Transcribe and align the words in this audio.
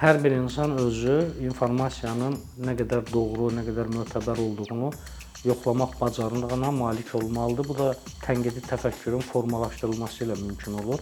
hər 0.00 0.18
bir 0.24 0.32
insan 0.34 0.74
özü 0.78 1.18
informasiyanın 1.46 2.34
nə 2.66 2.74
qədər 2.78 3.04
doğru, 3.12 3.50
nə 3.54 3.62
qədər 3.66 3.92
mötəbər 3.94 4.40
olduğunu 4.42 4.90
yoxlamaq 5.44 6.00
bacarığına 6.00 6.70
malik 6.70 7.14
olmalıdır. 7.14 7.68
Bu 7.68 7.78
da 7.78 7.88
tənqidi 8.24 8.64
təfəkkürün 8.68 9.22
formalaşdırılması 9.30 10.24
ilə 10.24 10.38
mümkün 10.40 10.78
olur. 10.82 11.00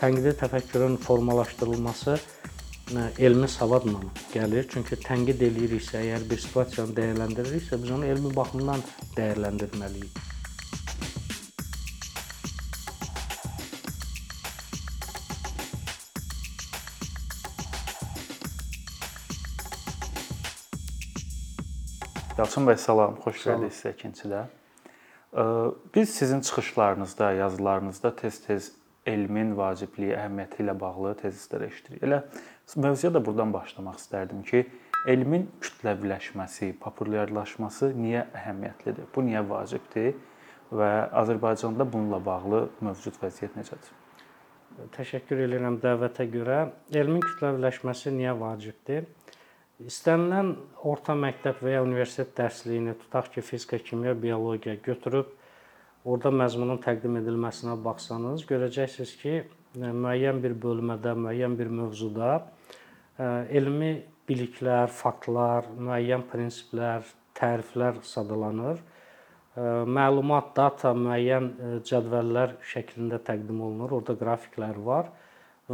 Tənqidi 0.00 0.34
təfəkkürün 0.42 0.96
formalaşdırılması 0.96 2.18
e, 2.18 3.08
elmi 3.18 3.48
savadla 3.48 4.04
gəlir. 4.34 4.68
Çünki 4.72 5.00
tənqid 5.06 5.42
eləyiriksə, 5.48 6.00
əgər 6.04 6.28
bir 6.30 6.44
situasiyanı 6.46 6.98
dəyərləndiririksə, 7.00 7.82
biz 7.82 7.96
onu 7.98 8.12
elmi 8.14 8.36
baxımdan 8.36 8.86
dəyərləndirməliyik. 9.16 10.31
Yalçın 22.42 22.64
bəy 22.66 22.74
salam, 22.82 23.12
xoş 23.22 23.44
gəldiniz 23.46 23.76
sizə 23.78 23.90
ikincidə. 23.94 24.38
Biz 25.94 26.14
sizin 26.14 26.40
çıxışlarınızda, 26.40 27.28
yazılarınızda 27.38 28.10
tez-tez 28.18 28.72
elmin 29.06 29.52
vacibliyi, 29.54 30.16
əhəmiyyəti 30.16 30.64
ilə 30.64 30.74
bağlı 30.80 31.12
tezislər 31.20 31.68
eşidirik. 31.68 32.02
Elə 32.02 32.18
mövzuya 32.82 33.12
da 33.14 33.22
burdan 33.22 33.54
başlamaq 33.54 34.02
istərdim 34.02 34.42
ki, 34.48 34.64
elmin 35.14 35.46
kütləviləşməsi, 35.62 36.72
populyarlaşması 36.82 37.92
niyə 38.00 38.26
əhəmiyyətlidir? 38.42 39.06
Bu 39.14 39.22
niyə 39.28 39.46
vacibdir 39.46 40.18
və 40.74 40.92
Azərbaycanda 41.22 41.86
bununla 41.94 42.18
bağlı 42.26 42.64
mövcud 42.82 43.22
vəziyyət 43.22 43.54
necədir? 43.60 43.94
Təşəkkür 44.98 45.46
edirəm 45.46 45.78
dəvətə 45.78 46.26
görə. 46.34 46.62
Elmin 46.90 47.22
kütləviləşməsi 47.22 48.18
niyə 48.18 48.34
vacibdir? 48.42 49.06
İstənilən 49.80 50.52
orta 50.84 51.14
məktəb 51.16 51.62
və 51.64 51.72
ya 51.76 51.82
universitet 51.82 52.34
dərsliyini 52.36 52.92
tutaq 53.00 53.30
ki, 53.32 53.42
fizika, 53.42 53.78
kimya, 53.78 54.12
biologiya 54.14 54.76
götürüb 54.84 55.30
orada 56.04 56.30
məzmunun 56.34 56.80
təqdim 56.82 57.16
edilməsinə 57.22 57.78
baxsanız, 57.82 58.44
görəcəksiniz 58.50 59.14
ki, 59.22 59.34
müəyyən 59.80 60.42
bir 60.44 60.54
bölmədə, 60.62 61.14
müəyyən 61.24 61.56
bir 61.58 61.72
mövzuda 61.72 62.30
elmi 63.50 63.92
biliklər, 64.28 64.92
faktlar, 64.92 65.70
müəyyən 65.78 66.26
prinsiplər, 66.30 67.08
təriflər 67.38 68.02
sadalanır. 68.06 68.82
Məlumat, 69.56 70.52
data 70.56 70.92
müəyyən 70.96 71.48
cədvəllər 71.88 72.58
şəklində 72.74 73.18
təqdim 73.24 73.60
olunur. 73.64 73.98
Orada 73.98 74.16
qrafiklər 74.20 74.78
var 74.84 75.10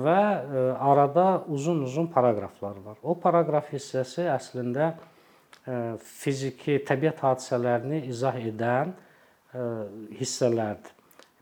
və 0.04 0.20
e, 0.20 0.64
arada 0.91 1.27
uzun-uzun 1.48 2.08
paraqraflar 2.12 2.78
var. 2.84 2.98
O 3.02 3.16
paraqraf 3.18 3.70
hissəsi 3.74 4.27
əslində 4.32 4.92
e, 4.92 5.96
fiziki, 5.98 6.78
təbiət 6.88 7.22
hadisələrini 7.24 8.04
izah 8.10 8.38
edən 8.41 8.94
e, 8.94 9.66
hissələrdir. 10.20 10.94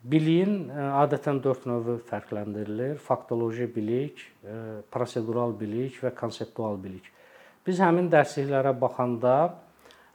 Biliyin 0.06 0.68
adətən 1.02 1.40
4 1.42 1.64
növü 1.66 1.96
fərqləndirilir: 2.06 3.00
faktoloji 3.02 3.64
bilik, 3.74 4.20
prosedural 4.94 5.50
bilik 5.58 5.96
və 5.98 6.12
konseptual 6.14 6.76
bilik. 6.78 7.08
Biz 7.66 7.80
həmin 7.82 8.06
dərsliklərə 8.12 8.70
baxanda 8.78 9.32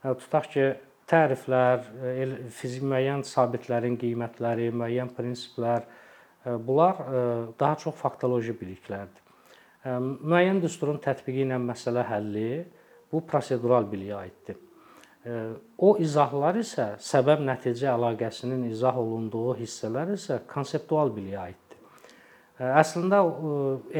tutaq 0.06 0.48
ki, 0.54 0.70
təriflər, 1.12 1.84
fizik 2.56 2.86
müəyyən 2.88 3.26
sabitlərin 3.28 3.98
qiymətləri, 4.00 4.70
müəyyən 4.80 5.12
prinsiplər, 5.18 5.84
Bunlar 6.46 6.98
daha 7.60 7.76
çox 7.78 7.96
faktoloji 8.02 8.56
biliklərdir. 8.58 9.22
Müəyyən 9.86 10.62
düsturun 10.62 10.98
tətbiqi 11.02 11.44
ilə 11.46 11.58
məsələ 11.62 12.04
həlli 12.10 12.50
bu 13.12 13.22
prosedural 13.28 13.86
biliyə 13.90 14.16
aiddir. 14.24 14.58
O 15.78 15.96
izahlar 16.02 16.58
isə 16.58 16.96
səbəb-nəticə 17.02 17.92
əlaqəsinin 17.94 18.64
izah 18.72 18.98
olunduğu 18.98 19.56
hissələr 19.60 20.16
isə 20.16 20.40
konseptual 20.50 21.14
biliyə 21.14 21.40
aiddir. 21.44 21.78
Əslində 22.62 23.20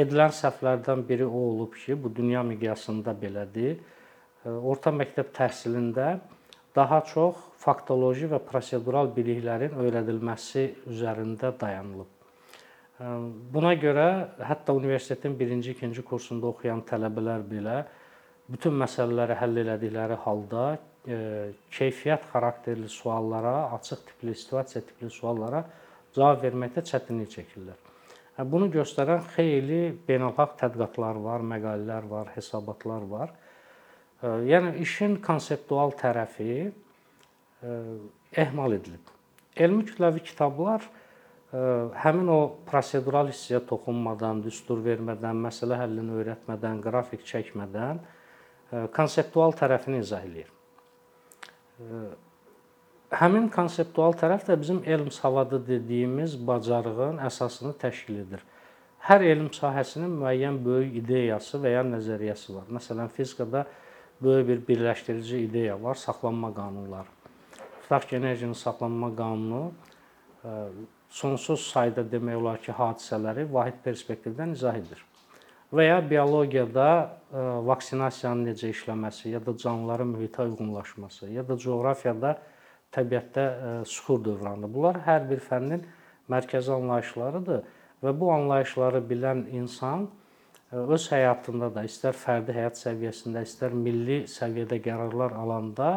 edilən 0.04 0.34
səhvlərdən 0.38 1.04
biri 1.06 1.26
o 1.26 1.44
olub 1.52 1.78
ki, 1.78 1.94
bu 1.98 2.10
dünya 2.14 2.42
miqyasında 2.46 3.14
belədir. 3.18 3.78
Orta 4.46 4.94
məktəb 4.94 5.30
təhsilində 5.34 6.16
daha 6.76 7.02
çox 7.06 7.38
faktoloji 7.62 8.30
və 8.32 8.42
prosedural 8.46 9.14
biliklərin 9.14 9.78
öyrədilməsi 9.82 10.66
üzərində 10.90 11.54
dayanılıb. 11.62 12.10
Buna 13.02 13.72
görə 13.82 14.08
hətta 14.46 14.76
universitetin 14.78 15.34
1-ci, 15.34 15.74
2-ci 15.80 16.04
kursunda 16.06 16.52
oxuyan 16.52 16.84
tələbələr 16.86 17.42
belə 17.50 17.78
bütün 18.52 18.76
məsələləri 18.78 19.38
həll 19.40 19.62
elədikləri 19.64 20.18
halda 20.22 20.66
keyfiyyət 21.74 22.28
xarakterli 22.30 22.90
suallara, 22.92 23.72
açıq 23.74 24.04
tipli, 24.06 24.36
situasiya 24.38 24.84
tipli 24.86 25.10
suallara 25.10 25.64
cavab 26.14 26.44
verməkdə 26.44 26.84
çətinlik 26.92 27.32
çəkirlər. 27.34 27.80
Bunu 28.52 28.70
göstərən 28.74 29.26
xeyli 29.34 29.82
beynəlxalq 30.06 30.58
tədqiqatlar 30.62 31.18
var, 31.26 31.42
məqalələr 31.56 32.08
var, 32.10 32.30
hesabatlar 32.36 33.10
var. 33.10 33.34
Yəni 34.22 34.76
işin 34.86 35.18
konseptual 35.26 35.96
tərəfi 35.98 36.70
ehmal 38.46 38.78
edilib. 38.78 39.10
Elmi 39.58 39.88
kütləvi 39.90 40.22
kitablar 40.30 40.86
həmin 41.52 42.30
o 42.32 42.40
prosedural 42.68 43.28
hissəyə 43.32 43.60
toxunmadan, 43.68 44.40
düstur 44.46 44.80
vermədən, 44.86 45.40
məsələ 45.48 45.82
həllini 45.82 46.16
öyrətmədən, 46.22 46.80
qrafik 46.86 47.26
çəkmədən 47.28 48.00
konseptual 48.96 49.52
tərəfini 49.60 50.00
izah 50.00 50.24
eləyir. 50.24 50.52
Həmin 53.12 53.50
konseptual 53.52 54.16
tərəf 54.16 54.46
də 54.48 54.56
bizim 54.62 54.80
elm 54.88 55.10
savadı 55.12 55.60
dediyimiz 55.68 56.38
bacarığın 56.48 57.20
əsasını 57.28 57.74
təşkil 57.82 58.22
edir. 58.24 58.46
Hər 59.04 59.26
elm 59.26 59.50
sahəsinin 59.52 60.14
müəyyən 60.22 60.62
böyük 60.64 60.96
ideyası 61.02 61.60
və 61.60 61.74
ya 61.74 61.82
nəzəriyyəsi 61.84 62.56
var. 62.56 62.70
Məsələn, 62.72 63.10
fizikada 63.12 63.66
böyük 64.22 64.48
bir 64.48 64.64
birləşdirici 64.68 65.42
ideya 65.50 65.76
var, 65.84 66.00
saxlanma 66.00 66.54
qanunları. 66.56 67.12
Tutaq 67.82 68.08
ki, 68.08 68.16
enerjinin 68.22 68.54
saxlanma 68.56 69.10
qanunu 69.18 69.64
sonsuz 71.12 71.68
sayda 71.68 72.04
demək 72.08 72.38
olar 72.40 72.60
ki, 72.64 72.74
hadisələri 72.76 73.46
vahid 73.52 73.82
perspektivdən 73.84 74.56
izah 74.56 74.78
edir. 74.80 75.02
Və 75.72 75.86
ya 75.88 76.00
biologiyada 76.04 76.88
e, 77.02 77.42
vaksinasiyanın 77.68 78.50
necə 78.50 78.72
işləməsi, 78.74 79.30
ya 79.32 79.40
da 79.44 79.56
canlıların 79.58 80.10
mühitə 80.16 80.48
uyğunlaşması, 80.48 81.30
ya 81.32 81.44
da 81.48 81.58
coğrafiyada 81.60 82.34
təbiətdə 82.96 83.44
e, 83.44 83.76
suxur 83.88 84.24
dövranı. 84.26 84.68
Bunlar 84.72 85.00
hər 85.06 85.28
bir 85.30 85.44
fənnin 85.44 85.86
mərkəzi 86.32 86.74
anlayışlarıdır 86.76 87.62
və 88.04 88.16
bu 88.20 88.32
anlayışları 88.36 89.04
bilən 89.08 89.46
insan 89.56 90.08
e, 90.08 90.80
öz 90.80 91.08
həyatında 91.12 91.72
da 91.76 91.86
istər 91.88 92.20
fərdi 92.20 92.56
həyat 92.56 92.80
səviyyəsində, 92.80 93.44
istər 93.48 93.76
milli 93.76 94.24
səviyyədə 94.32 94.80
qərarlar 94.84 95.36
alanda 95.40 95.92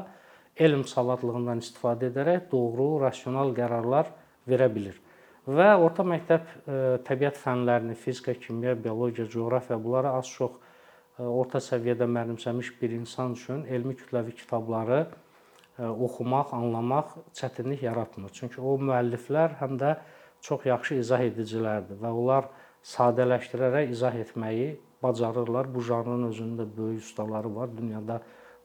elm 0.54 0.84
savadlığından 0.86 1.62
istifadə 1.62 2.12
edərək 2.12 2.46
doğru, 2.52 3.00
rasional 3.02 3.50
qərarlar 3.58 4.10
verə 4.46 4.70
bilir. 4.70 5.00
Və 5.44 5.66
orta 5.76 6.04
məktəb 6.08 6.44
e, 6.48 6.76
təbiət 7.04 7.36
fənlərini, 7.36 7.94
fizika, 8.00 8.32
kimya, 8.40 8.72
biologiya, 8.80 9.26
coğrafiya 9.28 9.76
bunları 9.84 10.14
az-çox 10.16 10.54
e, 10.56 11.22
orta 11.22 11.60
səviyyədə 11.60 12.06
mənimsəmiş 12.08 12.70
bir 12.80 12.94
insan 12.96 13.34
üçün 13.36 13.66
elmi 13.68 13.92
kütləvi 13.98 14.32
kitabları 14.38 15.02
e, 15.04 15.84
oxumaq, 15.84 16.54
anlamaq 16.56 17.12
çətinlik 17.36 17.84
yaratmır. 17.84 18.32
Çünki 18.32 18.62
o 18.64 18.78
müəlliflər 18.80 19.58
həm 19.60 19.76
də 19.82 19.98
çox 20.40 20.64
yaxşı 20.70 20.96
izah 21.02 21.26
edicilərdir 21.28 22.00
və 22.00 22.12
onlar 22.22 22.48
sadələşdirərək 22.94 23.92
izah 23.92 24.16
etməyi 24.24 24.78
bacarırlar. 25.04 25.68
Bu 25.74 25.84
janrın 25.84 26.30
özündə 26.30 26.64
böyük 26.76 27.04
ustaları 27.04 27.52
var, 27.56 27.68
dünyada 27.76 28.22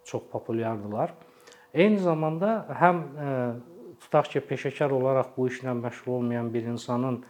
çox 0.08 0.32
populyardılar. 0.32 1.12
Eyni 1.74 2.00
zamanda 2.00 2.64
həm 2.80 3.04
tutaq 4.04 4.32
ki, 4.34 4.42
peşəkar 4.52 4.94
olaraq 4.96 5.36
bu 5.38 5.48
işlə 5.52 5.76
məşğul 5.82 6.18
olmayan 6.20 6.54
bir 6.54 6.68
insanın 6.74 7.22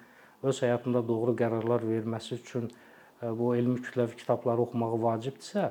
öz 0.43 0.61
həyatında 0.63 1.03
doğru 1.07 1.35
qərarlar 1.41 1.85
verməsi 1.85 2.37
üçün 2.39 2.69
e, 2.69 3.29
bu 3.39 3.55
elmi 3.55 3.79
kütləvi 3.83 4.17
kitabları 4.21 4.65
oxumağı 4.67 4.99
vacibdirsə, 5.03 5.69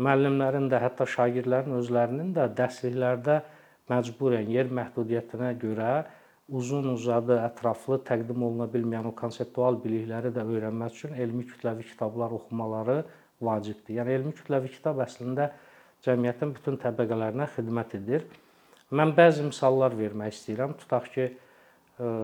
müəllimlərin 0.00 0.70
də, 0.72 0.80
hətta 0.82 1.06
şagirdlərin 1.14 1.76
özlərinin 1.78 2.32
də 2.36 2.48
dərsliklərdə 2.58 3.40
məcburən 3.90 4.50
yer 4.50 4.70
məhdudiyyətinə 4.80 5.54
görə 5.60 5.92
uzun-uzadı, 6.50 7.36
ətraflı 7.46 8.00
təqdim 8.06 8.42
oluna 8.42 8.66
bilməyən 8.70 9.10
o 9.10 9.14
konseptual 9.16 9.78
bilikləri 9.84 10.32
də 10.34 10.42
öyrənmək 10.42 10.96
üçün 10.96 11.18
elmi 11.24 11.46
kütləvi 11.46 11.86
kitablar 11.92 12.34
oxumaları 12.34 13.04
vacibdir. 13.40 14.00
Yəni 14.00 14.16
elmi 14.18 14.32
kütləvi 14.38 14.72
kitab 14.74 14.98
əslində 15.04 15.50
cəmiyyətin 16.06 16.54
bütün 16.56 16.78
təbəqələrinə 16.82 17.46
xidmət 17.54 17.96
edir. 18.00 18.26
Mən 18.90 19.14
bəzi 19.16 19.44
misallar 19.46 19.94
vermək 19.98 20.34
istəyirəm. 20.34 20.76
Tutaq 20.80 21.10
ki, 21.14 21.26
e, 22.00 22.14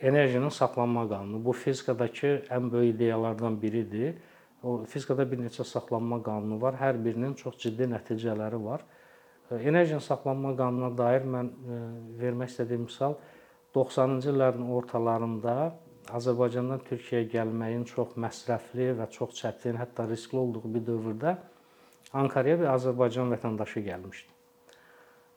enerjinin 0.00 0.52
saxlanma 0.52 1.06
qanunu 1.08 1.44
bu 1.44 1.52
fizikadakı 1.52 2.34
ən 2.50 2.72
böyük 2.72 2.94
ideyalardan 2.94 3.62
biridir 3.62 4.18
O 4.62 4.84
fizikada 4.90 5.22
bir 5.30 5.38
neçə 5.38 5.64
saxlanma 5.64 6.18
qanunu 6.22 6.60
var. 6.60 6.74
Hər 6.80 6.96
birinin 7.04 7.34
çox 7.38 7.58
ciddi 7.62 7.86
nəticələri 7.92 8.58
var. 8.64 8.82
Enerjinin 9.54 10.02
saxlanma 10.02 10.54
qanununa 10.58 10.90
dair 10.98 11.26
mən 11.34 11.50
vermək 12.18 12.50
istədiyim 12.52 12.88
misal 12.88 13.14
90-cı 13.76 14.32
illərin 14.32 14.66
ortalarında 14.78 15.54
Azərbaycandan 16.18 16.82
Türkiyəyə 16.88 17.28
gəlməyin 17.36 17.84
çox 17.86 18.16
məsrəfli 18.18 18.90
və 18.98 19.06
çox 19.14 19.36
çətin, 19.38 19.78
hətta 19.78 20.08
riskli 20.08 20.40
olduğu 20.42 20.74
bir 20.74 20.84
dövrdə 20.90 21.36
Ankaraya 22.16 22.58
bir 22.58 22.70
Azərbaycan 22.72 23.30
vətəndaşı 23.36 23.84
gəlmişdi. 23.84 24.37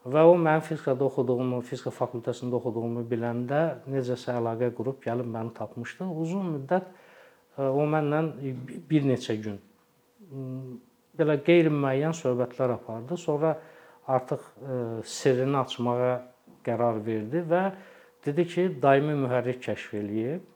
Və 0.02 0.22
o 0.26 0.34
mənim 0.34 0.64
fizikada 0.66 1.06
oxuduğumu, 1.06 1.60
fizika 1.62 1.92
fakültəsində 1.94 2.58
oxuduğumu 2.58 3.04
biləndə 3.10 3.60
necəsə 3.86 4.34
əlaqə 4.40 4.72
qurub 4.74 4.98
gəlib 5.04 5.28
məni 5.30 5.54
tapmışdı. 5.54 6.08
Uzun 6.24 6.56
müddət 6.56 6.88
o 7.62 7.86
mənlə 7.86 8.24
bir 8.90 9.06
neçə 9.06 9.36
gün 9.44 9.60
belə 11.20 11.38
qeyri-müəyyən 11.46 12.16
söhbətlər 12.18 12.74
apardı. 12.80 13.18
Sonra 13.18 13.54
artıq 14.10 14.48
sirrini 15.06 15.60
açmağa 15.62 16.16
qərar 16.66 16.98
verdi 17.06 17.46
və 17.46 17.64
dedi 18.26 18.48
ki, 18.48 18.68
daimi 18.82 19.14
mühərrik 19.22 19.62
kəşf 19.68 19.94
eləyib. 20.02 20.48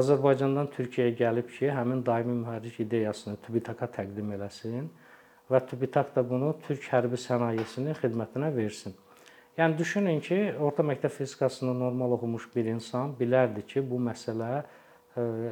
Azərbaycandan 0.00 0.70
Türkiyəyə 0.72 1.16
gəlib 1.18 1.48
ki, 1.50 1.68
həmin 1.76 2.00
daimi 2.06 2.40
mühərrik 2.40 2.80
ideyasını 2.86 3.36
TÜBİTAK-a 3.44 3.90
təqdim 3.98 4.32
eləsin 4.36 4.88
və 5.50 5.60
TÜBİTAK 5.68 6.14
da 6.16 6.24
bunu 6.28 6.54
Türk 6.66 6.86
hərbi 6.92 7.18
sənayesinin 7.20 7.96
xidmətinə 8.00 8.50
versin. 8.56 8.94
Yəni 9.58 9.78
düşünün 9.78 10.20
ki, 10.24 10.38
orta 10.58 10.82
məktəb 10.82 11.12
fizikasını 11.14 11.74
normal 11.78 12.16
oxumuş 12.16 12.48
bir 12.56 12.72
insan 12.72 13.12
bilərdi 13.18 13.62
ki, 13.70 13.84
bu 13.90 14.00
məsələ 14.02 14.64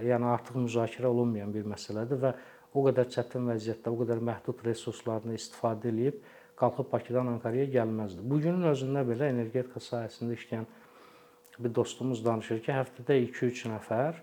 yəni 0.09 0.27
artıq 0.27 0.57
müzakirə 0.59 1.07
olunmayan 1.07 1.53
bir 1.55 1.69
məsələdir 1.71 2.19
və 2.25 2.33
o 2.75 2.83
qədər 2.89 3.11
çətin 3.15 3.47
vəziyyətdə, 3.53 3.93
o 3.93 4.01
qədər 4.01 4.23
məhdud 4.27 4.65
resurslarını 4.67 5.37
istifadə 5.39 5.93
edib 5.93 6.19
qalxıb 6.59 6.91
Bakıdan 6.93 7.31
Ankaraya 7.37 7.69
gəlməzdi. 7.71 8.25
Bu 8.27 8.41
günün 8.43 8.67
özündə 8.73 9.05
belə 9.07 9.31
energetika 9.33 9.81
sahəsində 9.83 10.35
işləyən 10.39 10.67
bir 11.63 11.75
dostumuz 11.75 12.25
danışır 12.25 12.63
ki, 12.65 12.73
həftədə 12.75 13.19
2-3 13.29 13.67
nəfər 13.77 14.19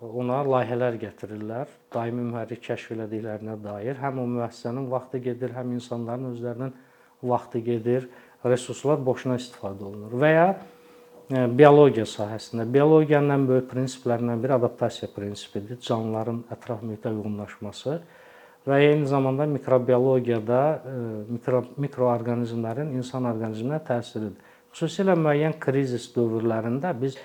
ona 0.00 0.42
layihələr 0.46 0.98
gətirirlər, 1.02 1.70
daimi 1.94 2.24
mühərrik 2.30 2.62
kəşf 2.68 2.92
elədiklərinə 2.94 3.56
dair. 3.62 3.98
Həm 3.98 4.20
o 4.22 4.26
müəssisənin 4.30 4.86
vaxtı 4.90 5.20
gedir, 5.24 5.54
həm 5.56 5.72
insanların 5.74 6.32
özlərinin 6.32 6.74
vaxtı 7.22 7.62
gedir, 7.66 8.08
resurslar 8.44 9.00
boşuna 9.04 9.38
istifadə 9.40 9.82
olunur. 9.88 10.14
Və 10.22 10.30
ya 10.30 10.46
e, 10.54 11.46
biologiya 11.58 12.06
sahəsində 12.06 12.66
biologiyanın 12.70 13.34
ən 13.34 13.46
böyük 13.48 13.66
prinsiplərindən 13.72 14.44
biri 14.44 14.54
adaptasiya 14.58 15.10
prinsipidir, 15.14 15.80
canlıların 15.82 16.44
ətraf 16.54 16.84
mühitə 16.86 17.10
uyğunlaşması 17.16 17.98
və 18.68 18.78
eyni 18.84 19.08
zamanda 19.10 19.48
mikrobiologiyada 19.50 20.60
e, 20.92 21.00
mikro 21.32 21.64
mikroorqanizmlərin 21.86 22.94
insan 23.00 23.26
orqanizminə 23.32 23.82
təsiridir. 23.88 24.38
Xüsusilə 24.70 25.16
müəyyən 25.18 25.58
krizis 25.58 26.06
dövrlərində 26.14 26.92
biz 27.00 27.18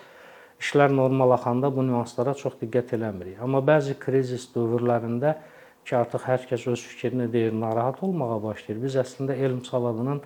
işlər 0.62 0.94
normal 0.94 1.34
axanda 1.38 1.72
bu 1.76 1.86
nüanslara 1.88 2.34
çox 2.38 2.60
diqqət 2.62 2.96
eləmirik. 2.98 3.40
Amma 3.42 3.62
bəzi 3.66 3.96
krizis 4.00 4.46
dövrlərində 4.56 5.36
ki, 5.84 5.96
artıq 5.98 6.28
hər 6.28 6.46
kəs 6.50 6.68
öz 6.72 6.86
fikrini 6.92 7.28
deyir, 7.32 7.54
narahat 7.54 8.04
olmağa 8.04 8.40
başlayır. 8.44 8.82
Biz 8.84 9.00
əslində 9.04 9.36
elm 9.36 9.64
savadının 9.66 10.22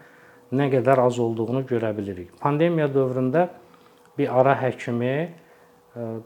nə 0.54 0.70
qədər 0.74 1.02
az 1.04 1.20
olduğunu 1.20 1.64
görə 1.68 1.92
bilirik. 1.98 2.32
Pandemiya 2.42 2.88
dövründə 2.94 3.48
bir 4.18 4.32
ara 4.40 4.56
həkimi 4.62 5.16
e, 5.18 5.30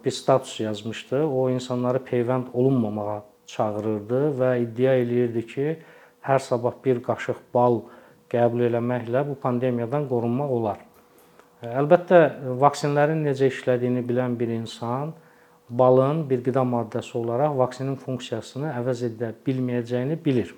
bir 0.06 0.12
status 0.12 0.60
yazmışdı. 0.60 1.24
O 1.26 1.50
insanları 1.50 2.04
peyvənd 2.12 2.52
olunmamağa 2.54 3.22
çağırırdı 3.52 4.22
və 4.40 4.52
iddia 4.66 4.94
eləyirdi 5.00 5.46
ki, 5.48 5.66
hər 6.28 6.40
sabah 6.40 6.78
bir 6.86 7.02
qaşıq 7.04 7.42
bal 7.54 7.82
qəbul 8.32 8.68
eləməklə 8.70 9.26
bu 9.28 9.36
pandemiyadan 9.42 10.08
qorunmaq 10.12 10.52
olar. 10.60 10.80
Əlbəttə 11.62 12.20
vaksinlərin 12.58 13.20
necə 13.22 13.46
işlədiyini 13.52 14.02
bilən 14.08 14.34
bir 14.38 14.50
insan 14.50 15.12
balın 15.70 16.24
bir 16.30 16.40
qida 16.42 16.64
maddəsi 16.66 17.14
olaraq 17.20 17.54
vaksinin 17.60 18.00
funksiyasını 18.02 18.72
əvəz 18.80 19.04
edə 19.12 19.30
bilməyəcəyini 19.46 20.18
bilir. 20.26 20.56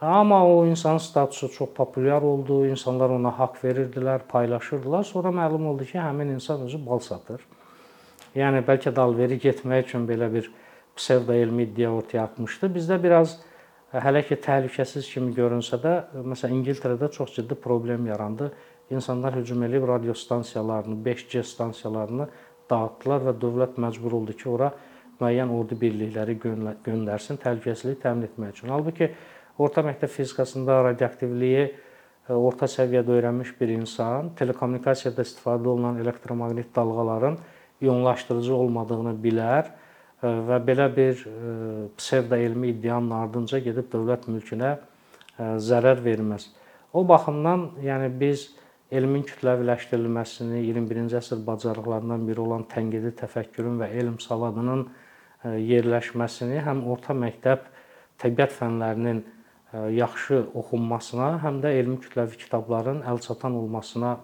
Amma 0.00 0.38
o 0.48 0.64
insanın 0.66 0.98
statusu 1.04 1.50
çox 1.52 1.68
populyar 1.76 2.22
oldu, 2.22 2.66
insanlar 2.66 3.12
ona 3.12 3.30
haqq 3.38 3.60
verirdilər, 3.64 4.24
paylaşırdılar. 4.28 5.04
Sonra 5.04 5.28
məlum 5.28 5.66
oldu 5.68 5.84
ki, 5.84 5.98
həmin 5.98 6.32
insan 6.34 6.64
özü 6.64 6.80
bal 6.86 6.98
satır. 7.04 7.44
Yəni 8.36 8.62
bəlkə 8.64 8.94
dalveri 8.96 9.36
getmək 9.40 9.84
üçün 9.84 10.08
belə 10.08 10.30
bir 10.32 10.48
psevdo 10.96 11.32
elmi 11.32 11.68
iddia 11.68 11.90
ortaya 11.92 12.24
atmışdı. 12.24 12.72
Bizdə 12.72 12.98
biraz 13.02 13.38
hələ 13.92 14.24
ki 14.28 14.40
təhlükəsiz 14.44 15.08
kimi 15.12 15.32
görünsə 15.36 15.80
də, 15.80 15.94
məsələn 16.24 16.60
İngiltərədə 16.62 17.10
çox 17.12 17.36
ciddi 17.36 17.54
problem 17.54 18.06
yarandı. 18.06 18.50
İnsanlar 18.90 19.34
hücum 19.34 19.62
edib 19.62 19.88
radio 19.88 20.14
stansiyalarını, 20.14 20.94
5G 21.04 21.42
stansiyalarını 21.42 22.28
dağıtdılar 22.70 23.24
və 23.26 23.32
dövlət 23.42 23.78
məcbur 23.82 24.12
oldu 24.20 24.34
ki, 24.36 24.48
ora 24.48 24.68
müəyyən 25.18 25.50
ordu 25.50 25.74
birlikləri 25.80 26.36
göndərsin 26.84 27.40
təhlükəsizliyi 27.42 27.98
təmin 28.02 28.28
etmək 28.28 28.52
üçün. 28.54 28.70
Halbuki 28.70 29.08
orta 29.58 29.82
məktəb 29.82 30.12
fizikasında 30.14 30.76
radioaktivliyi 30.84 31.64
e, 31.64 31.72
orta 32.32 32.68
səviyyədə 32.70 33.10
öyrənmiş 33.16 33.56
bir 33.60 33.72
insan 33.74 34.30
telekommunikasiyada 34.38 35.24
istifadə 35.26 35.66
olunan 35.72 35.98
elektromaqnit 36.04 36.70
dalğaların 36.76 37.38
ionlaşdırıcı 37.82 38.54
olmadığını 38.54 39.14
bilər 39.24 39.72
və 40.22 40.60
belə 40.68 40.86
bir 40.96 41.24
psevdo 41.98 42.36
elmi 42.36 42.70
iddianın 42.72 43.10
ardınca 43.18 43.58
gedib 43.66 43.90
dövlət 43.92 44.30
mülkünə 44.30 44.76
zərər 45.38 46.00
verməz. 46.04 46.48
O 46.92 47.02
baxımdan, 47.08 47.66
yəni 47.84 48.08
biz 48.20 48.46
elmin 48.94 49.24
kütləviləşdirilməsini 49.26 50.60
21-ci 50.68 51.18
əsr 51.18 51.40
bacarıqlarından 51.46 52.26
biri 52.28 52.42
olan 52.42 52.66
tənqidi 52.70 53.14
təfəkkürün 53.18 53.80
və 53.82 53.90
elm 53.98 54.20
savadının 54.22 54.86
yerləşməsini 55.44 56.60
həm 56.66 56.84
orta 56.90 57.14
məktəb 57.16 57.66
təbiət 58.22 58.54
fənlərinin 58.56 59.24
yaxşı 59.92 60.44
oxunmasına, 60.56 61.32
həm 61.42 61.58
də 61.64 61.74
elmi 61.80 61.98
kütləvi 62.00 62.38
kitabların 62.40 63.02
əlçatan 63.10 63.56
olmasına 63.58 64.16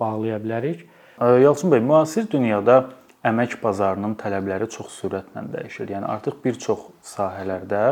bağlaya 0.00 0.40
bilərik. 0.42 0.86
Yalçın 1.20 1.70
bəy, 1.74 1.82
müasir 1.84 2.26
dünyada 2.32 2.80
əmək 3.28 3.58
bazarının 3.62 4.16
tələbləri 4.18 4.70
çox 4.72 5.02
sürətlə 5.02 5.44
dəyişir. 5.52 5.92
Yəni 5.92 6.08
artıq 6.08 6.40
bir 6.44 6.56
çox 6.58 6.88
sahələrdə 7.04 7.82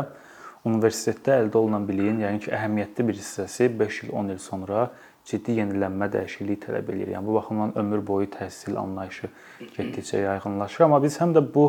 universitetdə 0.67 1.37
əldə 1.43 1.61
olunan 1.61 1.85
biliyin, 1.87 2.23
yəni 2.25 2.41
ki, 2.43 2.51
əhəmiyyətli 2.57 3.05
bir 3.07 3.19
hissəsi 3.21 3.69
5 3.79 4.01
il, 4.03 4.09
10 4.17 4.33
il 4.33 4.41
sonra 4.43 4.89
ciddi 5.29 5.59
yenilənmə, 5.59 6.09
dəyişiklik 6.13 6.63
tələb 6.65 6.89
eləyir. 6.93 7.13
Yəni 7.15 7.27
bu 7.27 7.35
baxımdan 7.37 7.75
ömür 7.77 8.01
boyu 8.07 8.29
təhsil 8.33 8.77
anlayışı 8.81 9.29
getdikcə 9.75 10.23
yayğınlaşır. 10.23 10.85
Amma 10.87 11.01
biz 11.03 11.19
həm 11.21 11.35
də 11.37 11.43
bu 11.53 11.65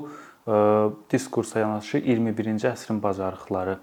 ə, 0.46 0.90
diskursa 1.12 1.60
yanaşı 1.64 2.00
21-ci 2.00 2.70
əsrin 2.72 3.02
bacarıqları 3.02 3.76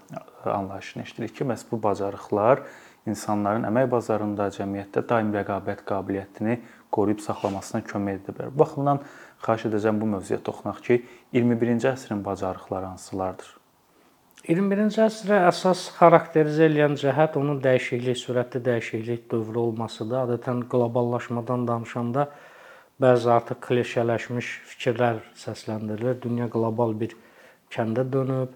anlayışını 0.44 1.02
eşidirik 1.02 1.36
ki, 1.36 1.46
məhz 1.52 1.66
bu 1.70 1.82
bacarıqlar 1.82 2.64
insanların 3.08 3.68
əmək 3.68 3.86
bazarında, 3.92 4.50
cəmiyyətdə 4.56 5.04
daim 5.08 5.30
rəqabət 5.36 5.84
qabiliyyətini 5.88 6.58
qoruyub 6.94 7.22
saxlamasına 7.24 7.84
kömək 7.88 8.22
edə 8.22 8.34
bilər. 8.34 8.52
Baxımdan 8.58 9.00
xahiş 9.44 9.68
edəcəm 9.70 10.00
bu 10.00 10.10
mövzuya 10.16 10.42
toxunaq 10.44 10.82
ki, 10.84 11.00
21-ci 11.36 11.92
əsrin 11.94 12.24
bacarıqları 12.24 12.94
hansılardır? 12.94 13.57
21-ci 14.46 15.00
əsrə 15.02 15.40
əsas 15.48 15.88
xarakterizə 15.96 16.68
edən 16.68 16.94
cəhət 17.00 17.34
onun 17.40 17.58
dəyişiklik, 17.62 18.18
sürətli 18.20 18.60
dəyişiklik 18.62 19.24
dövrü 19.32 19.58
olmasıdır. 19.58 20.18
Adətən 20.28 20.60
qloballaşmadan 20.70 21.66
danışanda 21.66 22.28
bəzi 23.02 23.32
artıq 23.34 23.58
klişələşmiş 23.66 24.50
fikirlər 24.70 25.18
səsləndirilir. 25.42 26.20
Dünya 26.22 26.46
qlobal 26.54 26.94
bir 27.00 27.16
kəndə 27.74 28.04
dönüb, 28.12 28.54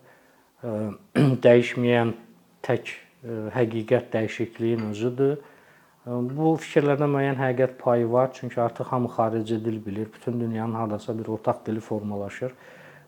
dəyişməyən 1.46 2.14
tək 2.62 2.94
həqiqət 3.56 4.12
dəyişikliyin 4.14 4.86
özüdür. 4.92 5.40
Bu 6.06 6.54
fikirlərdə 6.62 7.10
müəyyən 7.10 7.42
həqiqət 7.42 7.74
payı 7.82 8.06
var, 8.10 8.30
çünki 8.38 8.60
artıq 8.60 8.94
hamı 8.94 9.10
xarici 9.16 9.64
dil 9.64 9.82
bilir. 9.86 10.06
Bütün 10.14 10.40
dünyanın 10.40 10.74
hardasa 10.74 11.18
bir 11.18 11.26
ortaq 11.26 11.66
dili 11.66 11.80
formalaşır. 11.80 12.52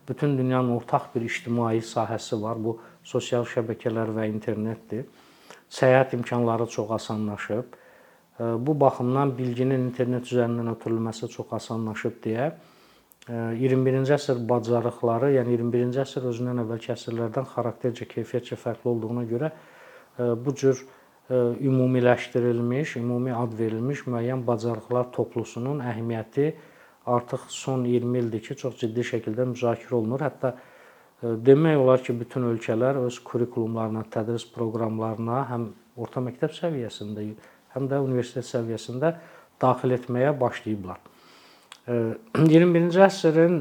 Bütün 0.09 0.37
dünyanın 0.37 0.75
ortaq 0.77 1.09
bir 1.15 1.21
ictimai 1.21 1.81
sahəsi 1.81 2.41
var. 2.41 2.59
Bu 2.63 2.77
sosial 3.03 3.45
şəbəkələr 3.49 4.11
və 4.17 4.27
internetdir. 4.29 5.05
Səyahət 5.69 6.13
imkanları 6.19 6.67
çox 6.67 6.91
asanlaşıb. 6.91 7.75
Bu 8.39 8.79
baxımdan 8.79 9.37
bilginin 9.37 9.87
internet 9.89 10.27
üzərindən 10.27 10.73
ötürülməsi 10.75 11.29
çox 11.31 11.53
asanlaşıb 11.55 12.19
deyə 12.25 12.51
21-ci 13.25 14.13
əsr 14.13 14.41
bacarıqları, 14.45 15.31
yəni 15.39 15.55
21-ci 15.55 16.01
əsr 16.03 16.27
özündən 16.29 16.59
əvvəlki 16.61 16.91
əsrlərdən 16.93 17.47
xaraktercə, 17.55 18.05
keyfiyyətcə 18.11 18.57
fərqli 18.61 18.91
olduğuna 18.91 19.23
görə 19.31 19.49
bu 20.45 20.53
cür 20.53 20.83
ümumiləşdirilmiş, 21.31 22.97
ümumi 23.01 23.33
ad 23.33 23.57
verilmiş 23.57 24.03
müəyyən 24.05 24.45
bacarıqlar 24.45 25.09
toplusunun 25.15 25.81
əhəmiyyəti 25.81 26.51
artıq 27.05 27.49
son 27.53 27.85
20 27.85 28.19
ildir 28.19 28.41
ki, 28.47 28.55
çox 28.61 28.79
ciddi 28.81 29.05
şəkildə 29.05 29.45
müzakirə 29.51 29.95
olunur. 29.99 30.25
Hətta 30.25 30.55
Demək 31.23 31.77
olar 31.79 32.01
ki, 32.03 32.13
bütün 32.19 32.43
ölkələr 32.51 32.99
öz 33.05 33.17
kurikulumlarına, 33.23 34.03
tədris 34.11 34.43
proqramlarına 34.51 35.41
həm 35.49 35.69
orta 35.97 36.21
məktəb 36.21 36.51
səviyyəsində, 36.57 37.23
həm 37.73 37.87
də 37.89 38.01
universitet 38.03 38.45
səviyyəsində 38.49 39.13
daxil 39.61 39.95
etməyə 39.95 40.33
başlayıblar. 40.39 40.99
21-ci 41.87 43.01
əsrin 43.05 43.57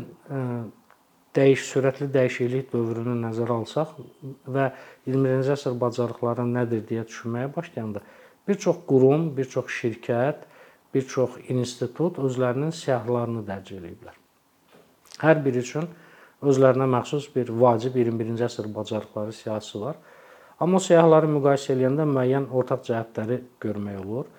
dəyiş 1.38 1.64
sürətli 1.70 2.08
dəyişiklik 2.12 2.72
dövrünü 2.72 3.14
nəzərə 3.22 3.60
alsaq 3.60 3.94
və 4.50 4.68
21-ci 5.06 5.54
əsr 5.54 5.78
bacarıqları 5.78 6.46
nədir 6.50 6.82
deyə 6.90 7.06
düşünməyə 7.06 7.52
başlayanda 7.54 8.02
bir 8.48 8.58
çox 8.66 8.82
qurum, 8.88 9.30
bir 9.36 9.48
çox 9.48 9.70
şirkət, 9.78 10.42
bir 10.94 11.06
çox 11.08 11.38
institut 11.48 12.18
özlərinin 12.22 12.72
siyahılarını 12.74 13.42
dərc 13.48 13.74
ediblər. 13.78 14.16
Hər 15.20 15.40
biri 15.44 15.62
üçün 15.62 15.88
özlərinə 16.42 16.86
məxsus 16.90 17.28
bir 17.34 17.50
vacib 17.60 17.96
21-ci 17.98 18.46
əsr 18.46 18.70
bacarıqları 18.74 19.32
siyahısı 19.32 19.80
var. 19.80 19.98
Amma 20.60 20.80
siyahıları 20.80 21.30
müqayisə 21.34 21.74
edəndə 21.74 22.06
müəyyən 22.08 22.48
ortaq 22.54 22.84
cəhətləri 22.88 23.40
görmək 23.62 24.00
olur 24.04 24.30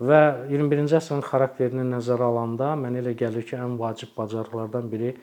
və 0.00 0.20
21-ci 0.52 0.98
əsrin 1.00 1.24
xarakterini 1.24 1.86
nəzərə 1.90 2.28
alanda 2.30 2.74
mənə 2.78 3.00
elə 3.02 3.16
gəlir 3.18 3.46
ki, 3.48 3.56
ən 3.56 3.78
vacib 3.80 4.12
bacarıqlardan 4.18 4.90
biri 4.92 5.14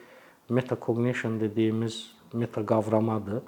metacognition 0.50 1.40
dediyimiz 1.40 2.00
meta 2.34 2.64
qavramadır. 2.66 3.44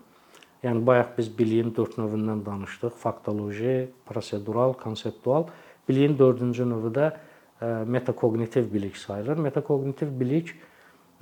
Yəni 0.64 0.82
bayaq 0.86 1.12
biz 1.18 1.30
biliyin 1.38 1.74
4 1.76 1.98
növündən 2.00 2.46
danışdıq. 2.46 2.94
Faktoloji, 2.98 3.90
prosedural, 4.06 4.74
konseptual. 4.74 5.50
Biliyin 5.90 6.18
4-cü 6.18 6.70
növü 6.70 6.94
də 6.96 7.12
e, 7.62 7.66
metakognitiv 7.86 8.74
bilik 8.74 8.98
sayılır. 8.98 9.38
Metakognitiv 9.38 10.20
bilik 10.20 10.54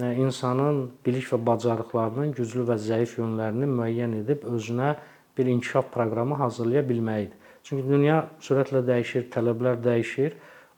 e, 0.02 0.14
insanın 0.16 0.92
bilik 1.06 1.28
və 1.34 1.40
bacarıqlarının 1.46 2.32
güclü 2.38 2.68
və 2.70 2.78
zəif 2.80 3.18
yönlərini 3.20 3.70
müəyyən 3.70 4.16
edib 4.22 4.48
özünə 4.48 4.96
bir 5.38 5.46
inkişaf 5.46 5.92
proqramı 5.94 6.36
hazırlaya 6.36 6.84
bilməyidir. 6.90 7.38
Çünki 7.64 7.88
dünya 7.88 8.18
sürətlə 8.44 8.84
dəyişir, 8.88 9.30
tələblər 9.32 9.80
dəyişir. 9.84 10.34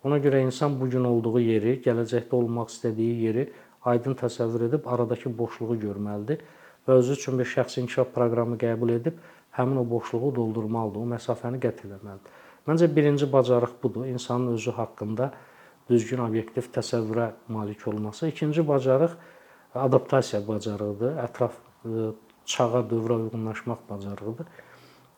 Ona 0.05 0.17
görə 0.21 0.43
insan 0.45 0.79
bu 0.81 0.89
gün 0.89 1.05
olduğu 1.09 1.39
yeri, 1.39 1.79
gələcəkdə 1.85 2.35
olmaq 2.37 2.69
istədiyi 2.69 3.23
yeri 3.25 3.47
aydın 3.85 4.13
təsəvvür 4.19 4.67
edib 4.67 4.85
aradakı 4.85 5.31
boşluğu 5.37 5.79
görməlidir 5.81 6.43
və 6.87 6.97
özü 7.01 7.17
üçün 7.17 7.39
bir 7.39 7.49
şəxsi 7.49 7.81
inkişaf 7.81 8.13
proqramı 8.13 8.57
qəbul 8.61 8.93
edib 8.95 9.17
həmin 9.57 9.77
o 9.81 9.89
boşluğu 9.89 10.35
doldurmalıdır, 10.35 11.01
o 11.01 11.09
məsafəni 11.15 11.61
qət 11.63 11.85
etməlidir. 11.87 12.33
Məncə 12.65 12.87
birinci 12.95 13.27
bacarıq 13.33 13.75
budur, 13.83 14.05
insanın 14.09 14.53
özü 14.57 14.71
haqqında 14.73 15.29
düzgün 15.89 16.23
obyektiv 16.25 16.71
təsəvvürə 16.73 17.29
malik 17.47 17.87
olması. 17.87 18.27
İkinci 18.27 18.67
bacarıq 18.67 19.11
adaptasiya 19.75 20.41
bacarığıdır, 20.47 21.19
ətraf 21.27 21.59
e, 21.85 22.09
çağa, 22.45 22.81
dövrə 22.89 23.19
uyğunlaşmaq 23.25 23.83
bacarığıdır. 23.89 24.47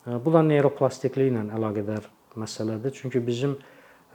E, 0.07 0.17
bu 0.25 0.33
da 0.33 0.41
neuroplastikliklə 0.43 1.45
əlaqədar 1.55 2.09
məsələdir. 2.35 2.91
Çünki 2.99 3.21
bizim 3.27 3.55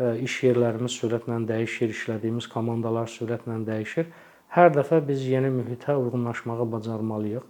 e, 0.01 0.19
iş 0.27 0.43
yerlərimiz 0.49 0.99
sürətlə 1.01 1.41
dəyişir, 1.49 1.95
işlədiyimiz 1.97 2.51
komandalar 2.53 3.09
sürətlə 3.09 3.57
dəyişir. 3.67 4.13
Hər 4.53 4.75
dəfə 4.77 5.01
biz 5.09 5.25
yeni 5.25 5.49
mühitə 5.49 5.97
uyğunlaşmağı 5.97 6.69
bacarmalıyıq. 6.73 7.49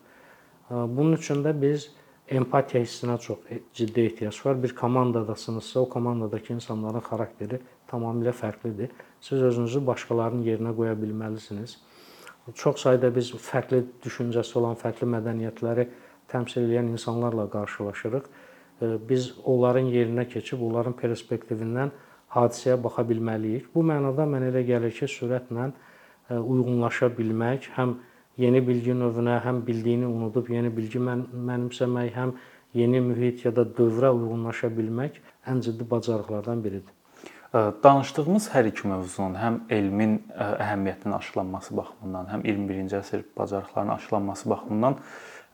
Bunun 0.71 1.17
üçün 1.19 1.43
də 1.45 1.51
biz 1.63 1.89
empatiya 2.39 2.83
hissinə 2.83 3.19
çox 3.21 3.39
e, 3.51 3.61
ciddi 3.75 4.07
ehtiyac 4.09 4.39
var. 4.47 4.63
Bir 4.63 4.75
komandadasınızsa, 4.75 5.81
o 5.81 5.89
komandadakı 5.89 6.53
insanların 6.53 7.05
xarakteri 7.09 7.61
tamamilə 7.91 8.33
fərqlidir. 8.37 8.93
Siz 9.21 9.43
özünüzü 9.43 9.87
başqalarının 9.87 10.45
yerinə 10.47 10.75
qoya 10.77 10.95
bilməlisiniz. 10.99 11.77
Çox 12.55 12.81
sayda 12.83 13.13
biz 13.15 13.31
fərqli 13.39 13.85
düşüncəsi 14.05 14.57
olan, 14.59 14.79
fərqli 14.81 15.07
mədəniyyətləri 15.17 15.87
təmsil 16.33 16.67
edən 16.67 16.91
insanlarla 16.97 17.47
qarşılaşırıq. 17.51 18.25
Biz 19.09 19.29
onların 19.47 19.93
yerinə 19.95 20.25
keçib, 20.29 20.63
onların 20.67 20.97
perspektivindən 20.99 21.93
hadisəyə 22.35 22.81
baxa 22.83 23.05
bilməliyik. 23.07 23.69
Bu 23.75 23.85
mənada 23.87 24.27
mənə 24.27 24.51
elə 24.51 24.65
gəlir 24.67 24.95
ki, 24.97 25.07
sürətlə 25.07 25.69
uyğunlaşa 26.33 27.13
bilmək, 27.19 27.69
həm 27.77 27.95
yeni 28.41 28.63
bilgi 28.67 28.95
növünə, 28.97 29.41
həm 29.45 29.61
bildiyini 29.67 30.07
unudub 30.09 30.49
yeni 30.51 30.71
bilgi 30.73 31.01
mən 31.03 31.27
mənimsəmək, 31.33 32.11
həm 32.17 32.35
yeni 32.75 33.01
mühit 33.05 33.45
ya 33.45 33.53
da 33.57 33.67
dövrə 33.67 34.13
uyğunlaşa 34.17 34.71
bilmək 34.73 35.21
ən 35.49 35.61
ciddi 35.61 35.85
bacarıqlardan 35.91 36.65
biridir. 36.65 36.93
Danışdığımız 37.53 38.47
hər 38.55 38.71
iki 38.71 38.89
mövzunun 38.89 39.35
həm 39.37 39.59
elmin 39.69 40.15
əhəmiyyətinin 40.41 41.19
aşılanması 41.19 41.77
baxımından, 41.77 42.31
həm 42.33 42.47
21-ci 42.49 42.97
əsr 42.97 43.27
bacarıqlarının 43.37 43.93
aşılanması 43.99 44.49
baxımından 44.49 44.97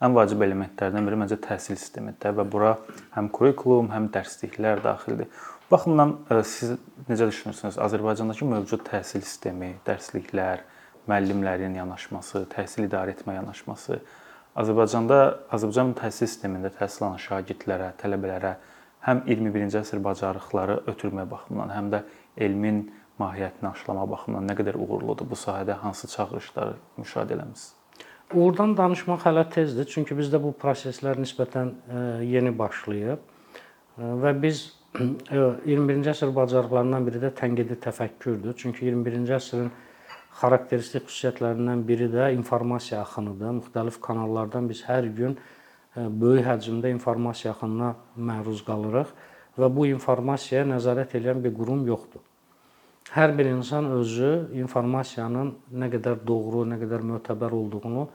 ən 0.06 0.14
vacib 0.14 0.44
elementlərdən 0.46 1.08
biri 1.10 1.18
məncə 1.18 1.40
təhsil 1.42 1.74
sistemidir 1.74 2.38
və 2.38 2.46
bura 2.46 2.76
həm 3.16 3.32
kurikulum, 3.34 3.90
həm 3.90 4.06
dərsliklər 4.14 4.84
daxildir. 4.84 5.26
Baxımdan 5.72 6.14
siz 6.46 6.76
necə 7.10 7.26
düşünürsünüz? 7.32 7.80
Azərbaycandakı 7.82 8.46
mövcud 8.46 8.86
təhsil 8.86 9.26
sistemi, 9.26 9.74
dərsliklər, 9.84 10.62
müəllimlərin 11.08 11.76
yanaşması, 11.78 12.46
təhsil 12.52 12.86
idarə 12.88 13.14
etmə 13.16 13.38
yanaşması 13.38 14.00
Azərbaycanda 14.58 15.18
Azərbaycan 15.54 15.92
təhsil 15.98 16.26
sistemində 16.26 16.70
təhsil 16.74 17.06
alan 17.06 17.20
şagirdlərə, 17.22 17.92
tələbələrə 18.00 18.54
həm 19.06 19.24
21-ci 19.28 19.78
əsr 19.82 20.00
bacarıqları 20.02 20.80
ötürmə 20.90 21.26
baxımından, 21.30 21.74
həm 21.76 21.90
də 21.92 22.00
elmin 22.46 22.86
mahiyyətini 23.22 23.70
aşılama 23.70 24.06
baxımından 24.10 24.50
nə 24.50 24.56
qədər 24.58 24.78
uğurludur 24.78 25.28
bu 25.30 25.38
sahədə 25.38 25.78
hansı 25.82 26.10
çağırışları 26.10 26.74
müşahidə 26.98 27.36
eləmisiniz? 27.36 27.74
Uğurdan 28.34 28.74
danışmaq 28.76 29.22
hələ 29.24 29.46
tezdir, 29.50 29.86
çünki 29.88 30.16
bizdə 30.18 30.40
bu 30.42 30.50
proseslər 30.60 31.16
nisbətən 31.22 31.70
e, 31.70 32.00
yeni 32.28 32.50
başlayıb 32.58 33.22
e, 33.22 34.10
və 34.24 34.34
biz 34.42 34.66
21-ci 34.98 36.10
əsr 36.12 36.34
bacarıqlarından 36.34 37.06
biri 37.06 37.22
də 37.22 37.30
tənqidi 37.38 37.78
təfəkkürdür. 37.84 38.56
Çünki 38.58 38.90
21-ci 38.90 39.34
əsrin 39.36 39.70
xarakteristik 40.40 41.08
xüsusiyyətlərindən 41.08 41.82
biri 41.88 42.08
də 42.12 42.30
informasiya 42.36 43.00
axınıdır. 43.02 43.56
Müxtəlif 43.58 43.98
kanallardan 44.04 44.68
biz 44.70 44.84
hər 44.86 45.08
gün 45.16 45.34
e, 45.34 46.06
böyük 46.22 46.46
həcmdə 46.46 46.92
informasiya 46.94 47.54
axınına 47.56 47.94
məruz 48.30 48.62
qalırıq 48.66 49.12
və 49.58 49.70
bu 49.74 49.88
informasiyaya 49.90 50.68
nəzarət 50.74 51.18
edən 51.18 51.42
bir 51.44 51.54
qurum 51.56 51.86
yoxdur. 51.88 52.22
Hər 53.12 53.32
bir 53.38 53.48
insan 53.50 53.88
özü 53.98 54.32
informasiyanın 54.60 55.54
nə 55.72 55.88
qədər 55.94 56.20
doğru, 56.26 56.66
nə 56.68 56.76
qədər 56.82 57.06
mötəbər 57.14 57.54
olduğunu 57.56 58.08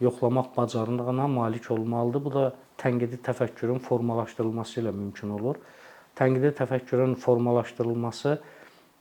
yoxlamaq 0.00 0.50
bacarığına 0.56 1.26
malik 1.26 1.70
olmalıdır. 1.70 2.24
Bu 2.24 2.32
da 2.34 2.46
tənqidi 2.82 3.20
təfəkkürün 3.24 3.78
formalaşdırılması 3.84 4.80
ilə 4.82 4.92
mümkün 4.96 5.38
olur 5.38 5.60
tənqidi 6.20 6.52
təfəkkürün 6.58 7.14
formalaşdırılması 7.20 8.38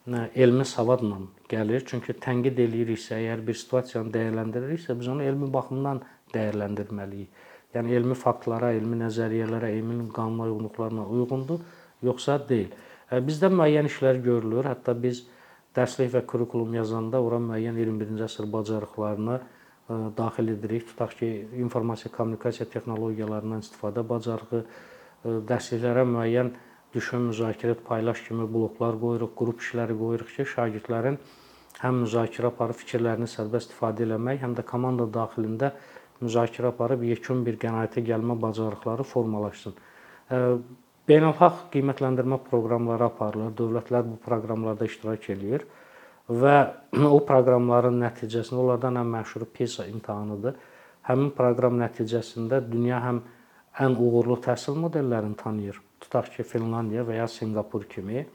elmi 0.07 0.65
savadla 0.65 1.19
gəlir. 1.49 1.83
Çünki 1.85 2.15
tənqid 2.23 2.59
eləyiriksə, 2.65 3.17
əgər 3.19 3.43
bir 3.47 3.57
situasiyanı 3.59 4.13
dəyərləndiririksə, 4.15 4.95
biz 4.99 5.07
onu 5.11 5.23
elmi 5.23 5.49
baxımdan 5.53 6.03
dəyərləndirməliyik. 6.33 7.45
Yəni 7.75 7.93
elmi 7.93 8.15
faktlara, 8.17 8.71
elmi 8.73 8.97
nəzəriyyələrə, 9.03 9.69
elmi 9.77 10.07
qanuna 10.13 10.47
uyğunluqlarına 10.49 11.05
uyğundur, 11.05 11.59
yoxsa 12.01 12.39
deyil. 12.49 12.71
Bizdə 13.25 13.51
müəyyən 13.53 13.89
işlər 13.89 14.21
görülür. 14.25 14.65
Hətta 14.71 14.95
biz 14.97 15.23
dərslik 15.77 16.09
və 16.15 16.23
kurikulum 16.29 16.73
yazanda 16.77 17.21
ora 17.21 17.37
müəyyən 17.41 17.77
21-ci 17.77 18.25
əsr 18.25 18.49
bacarıqlarını 18.53 19.39
daxil 20.17 20.53
edirik. 20.55 20.87
Tutaq 20.89 21.13
ki, 21.19 21.29
informasiya 21.61 22.11
kommunikasiya 22.13 22.69
texnologiyalarından 22.69 23.61
istifadə 23.65 24.05
bacarığı, 24.09 24.63
dərsliklərə 25.25 26.05
müəyyən 26.09 26.51
düşün, 26.93 27.29
müzakirə, 27.29 27.75
paylaş 27.85 28.23
kimi 28.27 28.47
bloklar 28.53 28.97
qoyuruq, 29.01 29.35
qrup 29.37 29.61
işləri 29.61 29.95
qoyuruq 29.99 30.33
ki, 30.35 30.45
şagirdlərin 30.55 31.19
həm 31.83 32.03
müzakirə 32.03 32.49
aparıb 32.49 32.77
fikirlərini 32.81 33.29
sərbəst 33.29 33.75
ifadə 33.75 34.07
etmək, 34.07 34.41
həm 34.43 34.55
də 34.57 34.65
komanda 34.67 35.05
daxilində 35.13 35.73
müzakirə 36.23 36.73
aparıb 36.73 37.05
yekun 37.07 37.43
bir 37.45 37.59
qənaətə 37.61 38.03
gəlmə 38.07 38.37
bacarıqları 38.41 39.05
formalaşsın. 39.07 39.75
Beynəlxalq 41.09 41.69
qiymətləndirmə 41.73 42.39
proqramları 42.49 43.07
aparılır. 43.07 43.53
Dövlətlər 43.57 44.03
bu 44.05 44.17
proqramlarda 44.25 44.85
iştirak 44.89 45.29
eləyir 45.33 45.65
və 46.29 46.55
o 47.15 47.19
proqramların 47.29 48.01
nəticəsində 48.03 48.61
onlardan 48.63 49.01
ən 49.01 49.13
məşhuru 49.13 49.49
PISA 49.53 49.87
imtahanıdır. 49.93 50.57
Həmin 51.09 51.31
proqram 51.37 51.77
nəticəsində 51.81 52.61
dünya 52.69 53.01
həm 53.05 53.21
ən 53.85 53.95
uğurlu 53.97 54.37
təhsil 54.45 54.77
modellərini 54.77 55.37
tanıyır 55.39 55.79
tutaq 56.01 56.31
ki, 56.35 56.43
Finlandiya 56.43 57.03
və 57.07 57.19
ya 57.19 57.27
Sinqapur 57.27 57.85
kimi, 57.89 58.25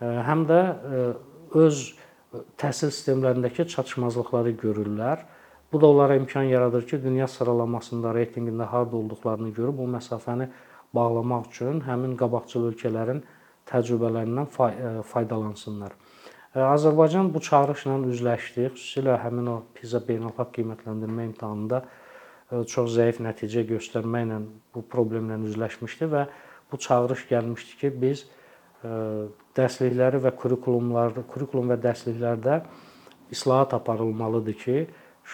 həm 0.00 0.46
də 0.48 0.60
öz 1.62 1.82
təhsil 2.58 2.90
sistemlərindəki 2.90 3.68
çatışmazlıqları 3.68 4.56
görürlər. 4.62 5.22
Bu 5.72 5.80
da 5.80 5.86
onlara 5.88 6.16
imkan 6.16 6.42
yaradır 6.42 6.86
ki, 6.88 6.98
dünya 7.04 7.28
sıralamasında, 7.28 8.12
reytinqində 8.12 8.66
harda 8.68 8.96
olduqlarını 8.96 9.52
görüb 9.56 9.78
o 9.80 9.88
məsafəni 9.88 10.50
bağlamaq 10.94 11.48
üçün 11.48 11.80
həmin 11.86 12.16
qabaqcıl 12.20 12.66
ölkələrin 12.72 13.22
təcrübələrindən 13.70 14.50
faydalansınlar. 15.08 15.94
Azərbaycan 16.52 17.30
bu 17.32 17.40
çağırışla 17.40 17.94
üzləşdi. 18.12 18.66
Xüsusilə 18.74 19.16
həmin 19.22 19.46
o 19.48 19.56
PISA 19.72 20.02
beynəlxalq 20.04 20.50
qiymətləndirmə 20.58 21.30
imtahanında 21.30 21.80
çox 22.68 22.92
zəif 22.92 23.22
nəticə 23.24 23.64
göstərməklə 23.70 24.42
bu 24.74 24.82
problemlə 24.92 25.38
üzləşmişdi 25.48 26.10
və 26.12 26.26
bu 26.72 26.78
çağırış 26.78 27.26
gəlmişdi 27.30 27.78
ki, 27.80 27.92
biz 28.02 28.24
e, 28.84 28.88
dərslikləri 29.56 30.22
və 30.24 30.34
kurikulumlarda, 30.40 31.26
kurikulum 31.28 31.70
və 31.74 31.78
dərsliklərdə 31.84 32.62
islahat 33.32 33.74
aparılmalıdır 33.78 34.58
ki, 34.64 34.76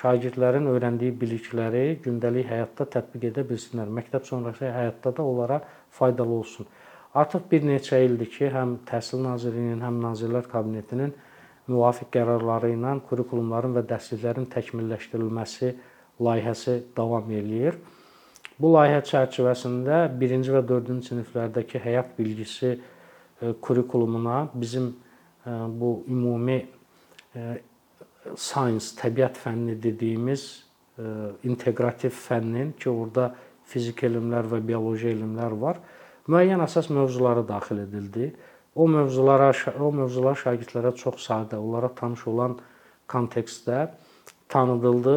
şagirdlərin 0.00 0.68
öyrəndiyi 0.71 1.14
bilikləri 1.21 1.85
gündəlik 2.04 2.50
həyatda 2.50 2.87
tətbiq 2.95 3.30
edə 3.30 3.47
bilsinlər. 3.49 3.88
Məktəb 4.00 4.26
sonrası 4.28 4.68
həyatda 4.68 5.14
da 5.16 5.25
onlara 5.25 5.62
faydalı 5.99 6.35
olsun. 6.42 6.66
Artıq 7.14 7.47
bir 7.50 7.64
neçə 7.64 8.02
ildir 8.04 8.28
ki, 8.30 8.50
həm 8.52 8.76
Təhsil 8.88 9.23
Nazirliyinin, 9.25 9.80
həm 9.83 10.02
Nazirlər 10.02 10.49
Kabinetinin 10.50 11.14
müvafiq 11.68 12.11
qərarları 12.12 12.73
ilə 12.75 12.99
kurikulumların 13.09 13.76
və 13.76 13.85
dərsliklərin 13.88 14.49
təkmilləşdirilməsi 14.52 15.73
layihəsi 16.25 16.76
davam 16.97 17.30
eləyir. 17.30 17.78
Bu 18.58 18.72
layihə 18.74 19.04
çərçivəsində 19.06 20.00
1-ci 20.18 20.50
və 20.50 20.64
4-cü 20.66 20.96
siniflərdəki 21.06 21.78
həyat 21.78 22.16
bilgisi 22.16 22.72
e, 22.74 23.52
kurikulumuna 23.62 24.48
bizim 24.54 24.88
e, 24.90 25.52
bu 25.78 25.92
ümumi 26.10 26.56
e, 26.58 27.44
science, 28.34 28.96
təbiət 28.98 29.38
fənni 29.38 29.78
dediyimiz 29.82 30.48
inteqrativ 31.46 32.10
fənnin 32.10 32.72
ki, 32.74 32.88
orada 32.90 33.28
fizik 33.70 34.02
elmlər 34.08 34.48
və 34.50 34.58
bioloji 34.66 35.12
elmlər 35.12 35.54
var, 35.60 35.76
müəyyən 36.26 36.64
əsas 36.64 36.88
mövzuları 36.90 37.44
daxil 37.46 37.84
edildi. 37.84 38.32
O 38.74 38.88
mövzulara 38.90 39.52
o 39.78 39.92
mövzular 39.94 40.34
şagirdlərə 40.42 40.90
çox 40.98 41.22
sadə, 41.22 41.60
onlara 41.62 41.92
tanış 41.94 42.26
olan 42.26 42.56
kontekstdə 43.06 43.92
tanıdıldı. 44.50 45.14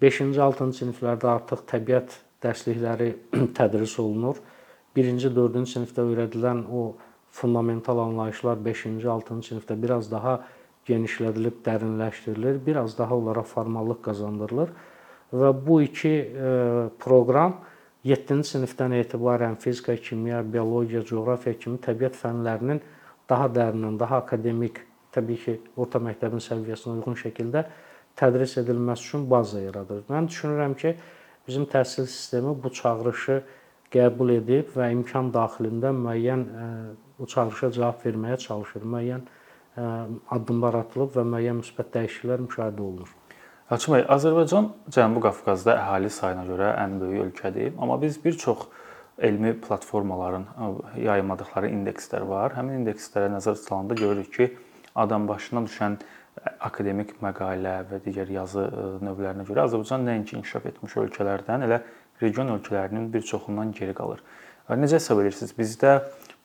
5-ci, 0.00 0.40
6-cı 0.40 0.78
siniflərdə 0.80 1.28
artıq 1.34 1.66
təbiət 1.68 2.16
dərslikləri 2.44 3.10
tədris 3.58 3.98
olunur. 4.02 4.40
1-ci, 4.96 5.30
4-cü 5.34 5.66
sinifdə 5.74 6.04
öyrədilən 6.10 6.64
o 6.72 6.84
fundamental 7.34 8.00
anlayışlar 8.02 8.58
5-ci, 8.64 8.94
6-cı 9.04 9.52
sinifdə 9.52 9.76
biraz 9.82 10.10
daha 10.10 10.40
genişlədilib 10.88 11.60
dərinləşdirilir, 11.66 12.60
biraz 12.66 12.98
daha 12.98 13.16
onlara 13.16 13.42
formallıq 13.42 14.00
qazandırılır 14.02 14.70
və 15.32 15.50
bu 15.66 15.82
iki 15.84 16.08
e, 16.08 16.52
proqram 17.00 17.58
7-ci 18.08 18.54
sinifdən 18.54 18.94
etibarən 19.02 19.58
fizika, 19.60 19.96
kimya, 19.96 20.40
biologiya, 20.52 21.02
coğrafiya 21.04 21.58
kimi 21.60 21.80
təbiət 21.84 22.16
fənlərinin 22.16 22.80
daha 23.28 23.50
dərindən, 23.52 23.98
daha 24.00 24.22
akademik, 24.22 24.80
təbii 25.12 25.40
ki, 25.42 25.56
orta 25.76 26.00
məktəbin 26.00 26.40
səviyyəsinə 26.40 26.96
uyğun 26.96 27.18
şəkildə 27.20 27.64
tədris 28.16 28.56
edilməsi 28.62 29.10
üçün 29.10 29.26
baza 29.30 29.60
yaradır. 29.60 30.06
Mən 30.08 30.30
düşünürəm 30.30 30.76
ki, 30.78 30.94
bizim 31.48 31.64
təhsil 31.64 32.06
sistemi 32.06 32.54
bu 32.62 32.72
çağırışı 32.72 33.40
qəbul 33.92 34.34
edib 34.36 34.74
və 34.76 34.90
imkan 34.92 35.32
daxilində 35.32 35.94
müəyyən 35.96 36.46
e, 36.46 36.70
bu 37.18 37.26
çağırışa 37.26 37.72
cavab 37.80 38.04
verməyə 38.04 38.38
çalışır. 38.38 38.84
Müəyyən 38.94 39.26
addımlar 40.30 40.82
atılıb 40.82 41.14
və 41.16 41.24
müəyyən 41.32 41.60
müsbət 41.62 41.92
dəyişikliklər 41.94 42.44
müşahidə 42.46 42.82
olunur. 42.82 43.10
Haçim 43.68 43.94
bəy, 43.94 44.04
Azərbaycan 44.14 44.70
Cənubi 44.94 45.22
Qafqazda 45.26 45.74
əhali 45.76 46.10
sayına 46.12 46.44
görə 46.48 46.70
ən 46.80 46.96
böyük 47.02 47.24
ölkədir, 47.26 47.74
amma 47.78 47.98
biz 48.02 48.16
bir 48.24 48.38
çox 48.40 48.64
elmi 49.18 49.52
platformaların 49.60 50.46
yayımladıkları 50.96 51.70
indekslər 51.74 52.24
var. 52.28 52.54
Həmin 52.56 52.80
indekslərə 52.80 53.28
nəzər 53.34 53.58
salanda 53.60 53.98
görürük 53.98 54.32
ki, 54.34 54.48
adam 54.94 55.28
başına 55.28 55.66
düşən 55.66 55.98
akademik 56.60 57.14
məqalə 57.22 57.74
və 57.90 58.00
digər 58.04 58.30
yazı 58.32 58.64
növlərinə 59.04 59.46
görə 59.48 59.66
Azərbaycan 59.68 60.04
nəinki 60.06 60.36
inkişaf 60.38 60.66
etmiş 60.72 60.96
ölkələrdən, 61.04 61.64
elə 61.66 61.80
region 62.22 62.52
ölkələrinin 62.56 63.08
bir 63.12 63.22
çoxundan 63.22 63.72
geri 63.72 63.94
qalır. 63.94 64.22
Necə 64.68 64.98
hesab 64.98 65.22
edirsiniz? 65.22 65.54
Bizdə 65.56 65.94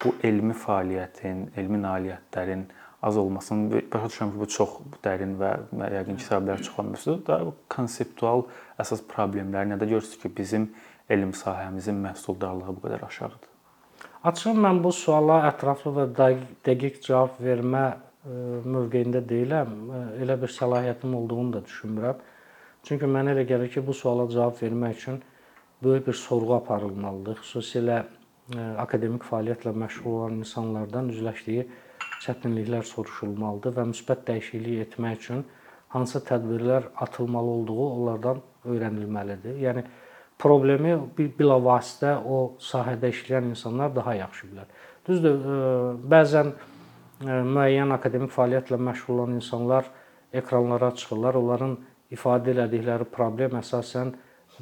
bu 0.03 0.13
elmi 0.23 0.55
fəaliyyətin, 0.55 1.49
elmi 1.59 1.81
nailiyyətlərin 1.83 2.67
az 3.03 3.17
olmasının 3.17 3.83
başa 3.91 4.07
düşürəm 4.07 4.31
ki, 4.31 4.39
bu 4.39 4.47
çox 4.47 4.77
dərin 5.03 5.33
və 5.41 5.51
yəqin 5.97 6.19
ki, 6.19 6.27
səbəbləri 6.29 6.63
çoxlanmışdır. 6.69 7.17
Da 7.27 7.39
konseptual 7.73 8.45
əsas 8.79 9.03
problemləri 9.11 9.73
nədə 9.73 9.89
görürsüz 9.91 10.21
ki, 10.21 10.31
bizim 10.37 10.69
elm 11.11 11.33
sahəmizin 11.35 11.99
məhsuldarlığı 12.05 12.77
bu 12.77 12.85
qədər 12.85 13.03
aşağıdır? 13.09 13.49
Açığı 14.23 14.55
mən 14.55 14.79
bu 14.85 14.93
suala 14.95 15.41
ətraflı 15.49 15.91
və 15.97 16.07
dəqiq 16.63 17.01
cavab 17.03 17.41
vermə 17.43 17.83
mövqeyində 18.23 19.21
deyiləm. 19.27 19.73
Elə 20.23 20.37
bir 20.41 20.51
səlahiyyətim 20.51 21.15
olduğunu 21.19 21.53
da 21.57 21.61
düşünmürəm. 21.67 22.21
Çünki 22.87 23.07
mənə 23.07 23.33
elə 23.35 23.45
gəlir 23.47 23.71
ki, 23.71 23.83
bu 23.85 23.93
suala 23.93 24.27
cavab 24.31 24.59
vermək 24.61 24.97
üçün 24.97 25.21
böyük 25.83 26.07
bir 26.07 26.13
sorğu 26.19 26.53
aparılmalıdır. 26.55 27.39
Xüsusilə 27.43 28.03
akademik 28.79 29.23
fəaliyyətlə 29.27 29.73
məşğul 29.83 30.15
olan 30.19 30.39
insanlardan 30.43 31.09
üzləşdiyi 31.11 31.67
çətinliklər 32.23 32.83
soruşulmalıdır 32.87 33.75
və 33.77 33.85
müsbət 33.91 34.25
dəyişiklik 34.27 34.87
etmək 34.87 35.19
üçün 35.19 35.43
hansı 35.95 36.19
tədbirlər 36.27 36.89
atılmalı 37.05 37.55
olduğu 37.57 37.87
onlardan 37.87 38.41
öyrənilməlidir. 38.65 39.59
Yəni 39.63 39.83
problemi 40.39 40.95
bilavasitə 41.17 42.15
o 42.25 42.55
sahədə 42.59 43.11
işləyən 43.13 43.51
insanlar 43.53 43.93
daha 43.95 44.15
yaxşı 44.15 44.49
bilər. 44.51 44.71
Düzdür, 45.07 45.43
bəzən 46.09 46.53
müəyyən 47.23 47.93
akademik 47.95 48.31
fəaliyyətlə 48.35 48.77
məşğul 48.89 49.13
olan 49.15 49.37
insanlar 49.39 49.89
ekranlara 50.33 50.91
çıxırlar. 50.99 51.35
Onların 51.39 51.77
ifadə 52.11 52.53
elədikləri 52.53 53.07
problem 53.11 53.57
əsasən 53.59 54.13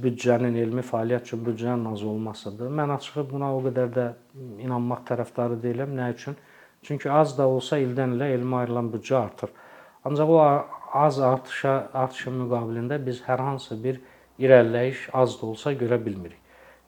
büdcənin, 0.02 0.56
elmi 0.62 0.84
fəaliyyət 0.86 1.30
üçün 1.30 1.43
büdcənin 1.45 1.89
az 1.91 2.04
olmasıdır. 2.04 2.69
Mən 2.80 2.95
açığı 2.95 3.26
buna 3.32 3.52
o 3.56 3.62
qədər 3.65 3.91
də 3.95 4.08
inanmaq 4.63 5.04
tərəfdarı 5.10 5.60
deyiləm. 5.63 5.95
Nə 5.97 6.12
üçün? 6.13 6.38
Çünki 6.84 7.12
az 7.12 7.36
da 7.38 7.47
olsa 7.47 7.78
ildən 7.82 8.15
ilə 8.17 8.32
elmə 8.38 8.63
ayrılan 8.63 8.91
büdcə 8.93 9.17
artır. 9.17 9.50
Ancaq 10.06 10.30
o 10.30 10.39
az 10.93 11.19
artışa 11.21 11.74
artışın 11.93 12.39
müqabilində 12.43 12.97
biz 13.06 13.21
hər 13.28 13.41
hansı 13.41 13.78
bir 13.84 14.00
irəliləyiş 14.39 15.10
az 15.13 15.36
da 15.41 15.45
olsa 15.52 15.74
görə 15.74 16.00
bilmirik. 16.06 16.39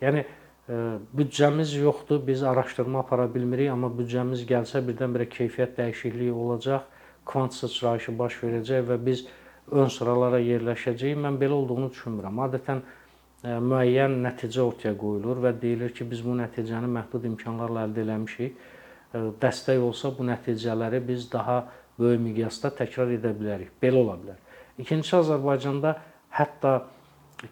Yəni 0.02 0.26
büdcəmiz 0.68 1.76
yoxdur, 1.76 2.22
biz 2.28 2.44
araşdırma 2.44 3.00
apara 3.00 3.28
bilmirik, 3.34 3.72
amma 3.72 3.90
büdcəmiz 3.92 4.46
gəlsə 4.48 4.84
birdən-birə 4.88 5.28
keyfiyyət 5.30 5.78
dəyişikliyi 5.80 6.32
olacaq, 6.32 6.86
kvant 7.26 7.54
sıçrayışı 7.54 8.18
baş 8.20 8.38
verəcək 8.44 8.86
və 8.92 9.00
biz 9.06 9.26
ön 9.72 9.92
sıralara 9.92 10.40
yerləşəcəyik. 10.44 11.20
Mən 11.26 11.40
belə 11.42 11.58
olduğunu 11.58 11.90
düşünmürəm. 11.92 12.40
Adətən 12.48 12.84
e, 12.84 13.58
müəyyən 13.72 14.22
nəticə 14.24 14.64
ortaya 14.64 14.96
qoyulur 14.98 15.44
və 15.44 15.54
deyilir 15.62 15.92
ki, 15.96 16.08
biz 16.12 16.24
bu 16.24 16.38
nəticəni 16.40 16.92
məhdud 16.96 17.28
imkanlarla 17.34 17.88
əldə 17.90 18.08
etmişik 18.08 18.72
dəstək 19.14 19.82
olsa 19.82 20.12
bu 20.18 20.26
nəticələri 20.26 21.02
biz 21.08 21.28
daha 21.32 21.64
böyük 22.00 22.22
miqyasda 22.22 22.74
təkrar 22.80 23.14
edə 23.14 23.34
bilərik. 23.38 23.70
Belə 23.82 24.02
ola 24.02 24.18
bilər. 24.18 24.40
İkincisi 24.82 25.16
Azərbaycanda 25.20 25.96
hətta 26.34 26.74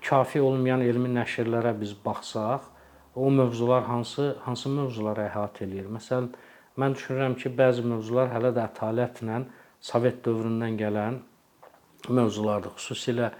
kafi 0.01 0.41
olmayan 0.41 0.81
elmi 0.81 1.11
nəşrlərə 1.13 1.75
biz 1.79 1.93
baxsaq, 2.05 2.65
o 3.15 3.31
mövzular 3.31 3.83
hansı 3.83 4.35
hansı 4.45 4.69
mövzuları 4.69 5.27
əhatə 5.27 5.65
eləyir? 5.65 5.89
Məsələn, 5.91 6.29
mən 6.79 6.95
düşünürəm 6.95 7.35
ki, 7.39 7.51
bəzi 7.57 7.83
mövzular 7.85 8.31
hələ 8.35 8.53
də 8.55 8.67
ətalətlə 8.69 9.43
Sovet 9.81 10.19
dövründən 10.21 10.75
gələn 10.77 11.15
mövzulardır. 12.09 12.75
Xüsusilə 12.77 13.31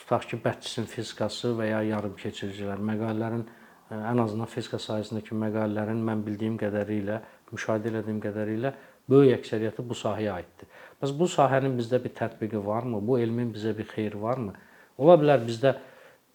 tutaq 0.00 0.24
ki, 0.30 0.38
bətçisin 0.40 0.86
fizikası 0.88 1.52
və 1.58 1.66
ya 1.68 1.82
yarımkeçiricilər 1.90 2.80
məqalələrin 2.90 3.42
ən 3.90 4.22
azından 4.22 4.48
fizika 4.48 4.78
sahəsindəki 4.80 5.36
məqalələrin 5.36 6.00
mən 6.06 6.22
bildiyim 6.24 6.56
qədərilə 6.60 7.20
müşahidə 7.52 7.92
etdiyim 8.00 8.22
qədərilə 8.24 8.72
böyük 9.10 9.40
əksəriyyəti 9.40 9.84
bu 9.84 9.96
sahəyə 9.98 10.32
aiddir. 10.38 10.68
Bəs 11.02 11.12
bu 11.18 11.28
sahənin 11.28 11.76
bizdə 11.78 12.00
bir 12.02 12.14
tətbiqi 12.16 12.64
varmı? 12.64 13.00
Bu 13.06 13.18
elmin 13.18 13.52
bizə 13.52 13.76
bir 13.76 13.88
xeyri 13.90 14.20
varmı? 14.22 14.54
Ola 14.98 15.16
bilər 15.20 15.42
bizdə 15.46 15.74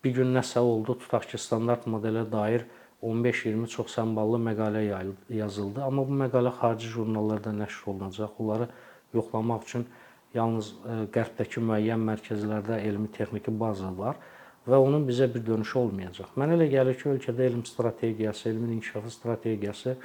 bir 0.03 0.13
gün 0.19 0.33
nəsə 0.35 0.59
oldu, 0.59 0.97
tutaq 1.01 1.29
ki, 1.31 1.39
standart 1.41 1.87
modelə 1.89 2.25
dair 2.31 2.65
15-20 3.05 3.67
çox 3.69 3.93
səmballı 3.97 4.39
məqalə 4.49 4.81
yazıldı, 5.29 5.83
amma 5.83 6.05
bu 6.07 6.17
məqalə 6.23 6.51
xarici 6.59 6.89
jurnallarda 6.89 7.53
nəşr 7.53 7.89
olunacaq. 7.91 8.39
Onları 8.39 8.67
yoxlamaq 9.13 9.63
üçün 9.67 9.85
yalnız 10.33 10.71
e, 10.71 10.95
qərbdəki 11.15 11.63
müəyyən 11.69 12.01
mərkəzlərdə 12.09 12.79
elmi 12.87 13.11
texniki 13.15 13.53
baza 13.59 13.91
var 13.97 14.19
və 14.67 14.79
onun 14.81 15.05
bizə 15.07 15.27
bir 15.33 15.45
dönüşü 15.45 15.77
olmayacaq. 15.79 16.33
Mənə 16.39 16.57
elə 16.57 16.67
gəlir 16.71 16.97
ki, 16.99 17.09
ölkədə 17.13 17.45
elm 17.45 17.65
strategiyası, 17.65 18.49
elmin 18.49 18.77
inkişafı 18.79 19.11
strategiyası 19.13 19.95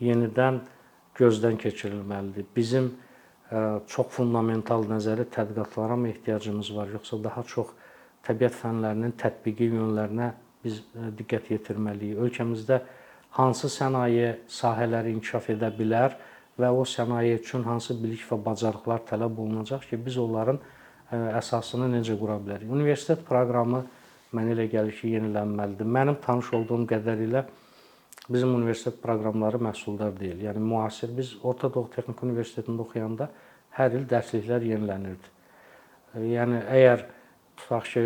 yenidən 0.00 0.60
gözdən 1.18 1.58
keçirilməlidir. 1.60 2.46
Bizim 2.56 2.92
e, 3.50 3.64
çox 3.90 4.14
fundamental 4.16 4.86
nəzəri 4.88 5.26
tədqiqatlara 5.34 5.96
mı 5.96 6.14
ehtiyacımız 6.14 6.76
var, 6.76 6.94
yoxsa 6.94 7.18
daha 7.24 7.42
çox 7.42 7.74
təbiət 8.26 8.56
fənlərinin 8.62 9.16
tətbiqi 9.20 9.72
yönlərinə 9.74 10.32
biz 10.64 10.80
e, 10.80 11.10
diqqət 11.18 11.52
yetirməliyik. 11.54 12.18
Ölkəmizdə 12.24 12.80
hansı 13.38 13.70
sənaye 13.72 14.34
sahələri 14.50 15.14
inkişaf 15.16 15.50
edə 15.54 15.70
bilər 15.76 16.16
və 16.60 16.70
o 16.74 16.84
sənaye 16.84 17.38
üçün 17.38 17.64
hansı 17.68 17.96
bilik 18.02 18.24
və 18.28 18.40
bacarıqlar 18.44 19.04
tələb 19.08 19.38
olunacaq 19.38 19.86
ki, 19.90 20.00
biz 20.06 20.18
onların 20.20 20.58
e, 20.58 21.16
əsasını 21.40 21.88
necə 21.94 22.18
qura 22.20 22.38
bilərik? 22.42 22.70
Universitet 22.70 23.24
proqramı 23.28 23.84
mənə 24.36 24.54
elə 24.54 24.68
gəlir 24.72 24.96
ki, 24.98 25.14
yenilənməlidir. 25.16 25.88
Mənim 25.98 26.20
tanış 26.24 26.52
olduğum 26.60 26.86
qədərilə 26.90 27.44
bizim 28.30 28.54
universitet 28.54 29.00
proqramları 29.02 29.58
məhsuldar 29.62 30.12
deyil. 30.18 30.44
Yəni 30.46 30.62
müasir 30.62 31.10
biz 31.16 31.34
Orta 31.42 31.70
Doğu 31.72 31.88
Texniki 31.94 32.26
Universitetində 32.26 32.84
oxuyanda 32.84 33.30
hər 33.78 33.96
il 33.98 34.06
dərsliklər 34.10 34.66
yenilənirdi. 34.70 35.36
Yəni 36.30 36.64
əgər 36.66 37.06
tutaq 37.58 37.86
ki, 37.90 38.04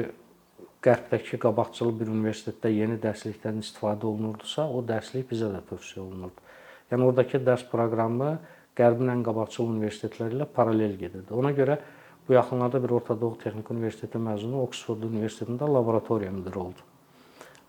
Qərbdəki 0.85 1.38
qabaqcıl 1.40 1.94
bir 2.01 2.11
universitetdə 2.12 2.68
yeni 2.75 2.99
dərslikdən 3.01 3.62
istifadə 3.62 4.05
olunurdusa, 4.05 4.66
o 4.68 4.83
dərslik 4.85 5.31
bizə 5.31 5.49
də 5.53 5.62
tövsiyə 5.70 6.03
olunurdu. 6.03 6.44
Yəni 6.90 7.07
oradakı 7.09 7.40
dərs 7.47 7.64
proqramı 7.70 8.35
Qərbin 8.75 9.12
ən 9.12 9.20
qabaqcıl 9.23 9.68
universitetləri 9.70 10.35
ilə 10.35 10.49
paralel 10.51 10.97
gedirdi. 10.99 11.31
Ona 11.31 11.53
görə 11.55 11.79
bu 12.27 12.35
yaxınlarda 12.35 12.83
bir 12.83 12.90
Orta 12.97 13.14
Doğu 13.20 13.38
Texniki 13.38 13.73
Universiteti 13.73 14.18
məzunu 14.18 14.62
Oksford 14.64 15.07
Universitetində 15.07 15.68
laboratoriya 15.70 16.33
müdiri 16.35 16.59
oldu. 16.59 16.88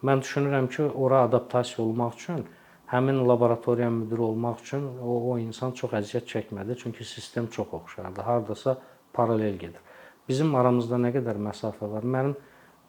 Mən 0.04 0.24
düşünürəm 0.26 0.68
ki, 0.74 0.88
ora 1.06 1.22
adaptasiya 1.28 1.86
olmaq 1.86 2.18
üçün, 2.18 2.42
həmin 2.90 3.22
laboratoriya 3.28 3.90
müdiri 3.90 4.22
olmaq 4.22 4.66
üçün 4.66 4.88
o, 4.98 5.20
o 5.32 5.38
insan 5.42 5.78
çox 5.78 5.94
əziyyət 6.02 6.28
çəkmədi, 6.34 6.78
çünki 6.82 7.06
sistem 7.06 7.48
çox 7.54 7.74
oxşardır. 7.80 8.24
Hardasa 8.24 8.78
paralel 9.14 9.62
gedir. 9.62 9.82
Bizim 10.28 10.56
aramızda 10.56 10.98
nə 10.98 11.14
qədər 11.14 11.38
məsafə 11.52 11.90
var? 11.92 12.04
Mənim 12.18 12.36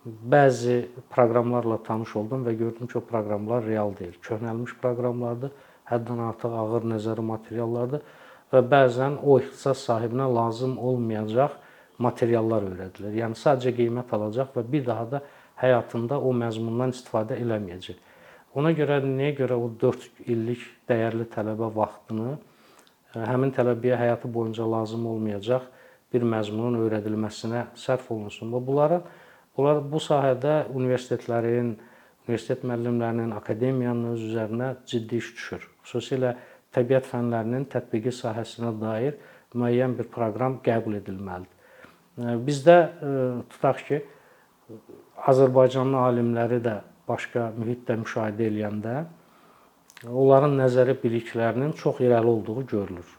bəzi 0.07 0.77
proqramlarla 1.11 1.81
tanış 1.87 2.17
oldum 2.17 2.45
və 2.47 2.55
gördüm 2.59 2.87
ki, 2.87 2.99
o 2.99 3.05
proqramlar 3.05 3.65
real 3.67 3.95
deyil. 3.99 4.15
Köhnəlmiş 4.23 4.77
proqramlardır, 4.83 5.53
həddən 5.91 6.23
artıq 6.29 6.55
ağır 6.63 6.87
nəzəri 6.95 7.25
materiallardır 7.27 8.05
və 8.53 8.63
bəzən 8.73 9.19
o 9.23 9.39
ixtisas 9.43 9.83
sahibinə 9.89 10.29
lazım 10.35 10.77
olmayacaq 10.79 11.57
materiallar 11.99 12.69
öyrədilir. 12.71 13.15
Yəni 13.23 13.39
sadəcə 13.41 13.75
qiymət 13.77 14.13
alacaq 14.15 14.53
və 14.55 14.67
bir 14.73 14.87
daha 14.87 15.07
da 15.17 15.23
həyatında 15.63 16.21
o 16.21 16.33
məzmundan 16.37 16.93
istifadə 16.95 17.39
eləməyəcək. 17.43 17.99
Ona 18.57 18.73
görə 18.77 19.01
nəyə 19.05 19.35
görə 19.41 19.57
o 19.61 19.69
4 19.81 20.29
illik 20.33 20.63
dəyərli 20.89 21.27
tələbə 21.33 21.69
vaxtını 21.75 22.37
həmin 23.17 23.53
tələbəyə 23.57 23.99
həyatı 24.01 24.31
boyunca 24.33 24.65
lazım 24.71 25.07
olmayacaq 25.11 25.67
bir 26.13 26.25
məzmunun 26.25 26.79
öyrədilməsinə 26.85 27.67
sərf 27.77 28.11
olunsun. 28.13 28.53
Və 28.53 28.61
bunların 28.67 29.05
Bunlar 29.57 29.81
bu 29.93 30.01
sahədə 30.03 30.67
universitetlərin, 30.77 31.77
universitet 32.27 32.65
müəllimlərinin, 32.67 33.33
akademiyanın 33.37 34.13
öz 34.13 34.25
üzərinə 34.29 34.71
ciddi 34.89 35.21
iş 35.23 35.33
düşür. 35.39 35.69
Xüsusilə 35.87 36.35
təbiət 36.77 37.09
fənlərinin 37.09 37.65
tətbiqi 37.73 38.13
sahəsinə 38.13 38.75
dair 38.81 39.17
müəyyən 39.57 39.95
bir 39.97 40.11
proqram 40.13 40.59
qəbul 40.65 40.99
edilməlidir. 41.01 41.53
Bizdə 42.45 42.77
tutaq 43.53 43.83
ki, 43.89 44.03
Azərbaycanlı 45.31 45.99
alimləri 46.03 46.59
də 46.65 46.81
başqa 47.09 47.51
mühitdə 47.57 47.97
müşahidə 48.01 48.49
edəndə 48.51 48.97
onların 50.11 50.57
nəzəri 50.59 50.97
biliklərinin 51.01 51.73
çox 51.79 52.03
irəli 52.05 52.29
olduğu 52.33 52.67
görülür. 52.67 53.13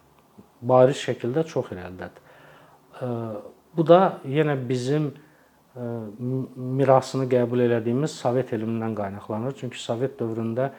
Bariz 0.62 1.00
şəkildə 1.02 1.46
çox 1.48 1.72
irəlidədir. 1.74 2.22
Bu 3.78 3.86
da 3.88 4.20
yenə 4.26 4.58
bizim 4.70 5.14
mirasını 5.78 7.28
qəbul 7.30 7.62
elədiyimiz 7.68 8.16
Sovet 8.18 8.54
elmindən 8.56 8.96
qaynaqlanır. 8.98 9.56
Çünki 9.60 9.78
Sovet 9.78 10.18
dövründə 10.20 10.72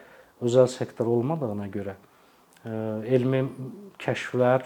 özəl 0.43 0.67
sektor 0.71 1.07
olmadığına 1.07 1.67
görə 1.71 1.95
elmi 3.07 3.45
kəşflər, 3.99 4.65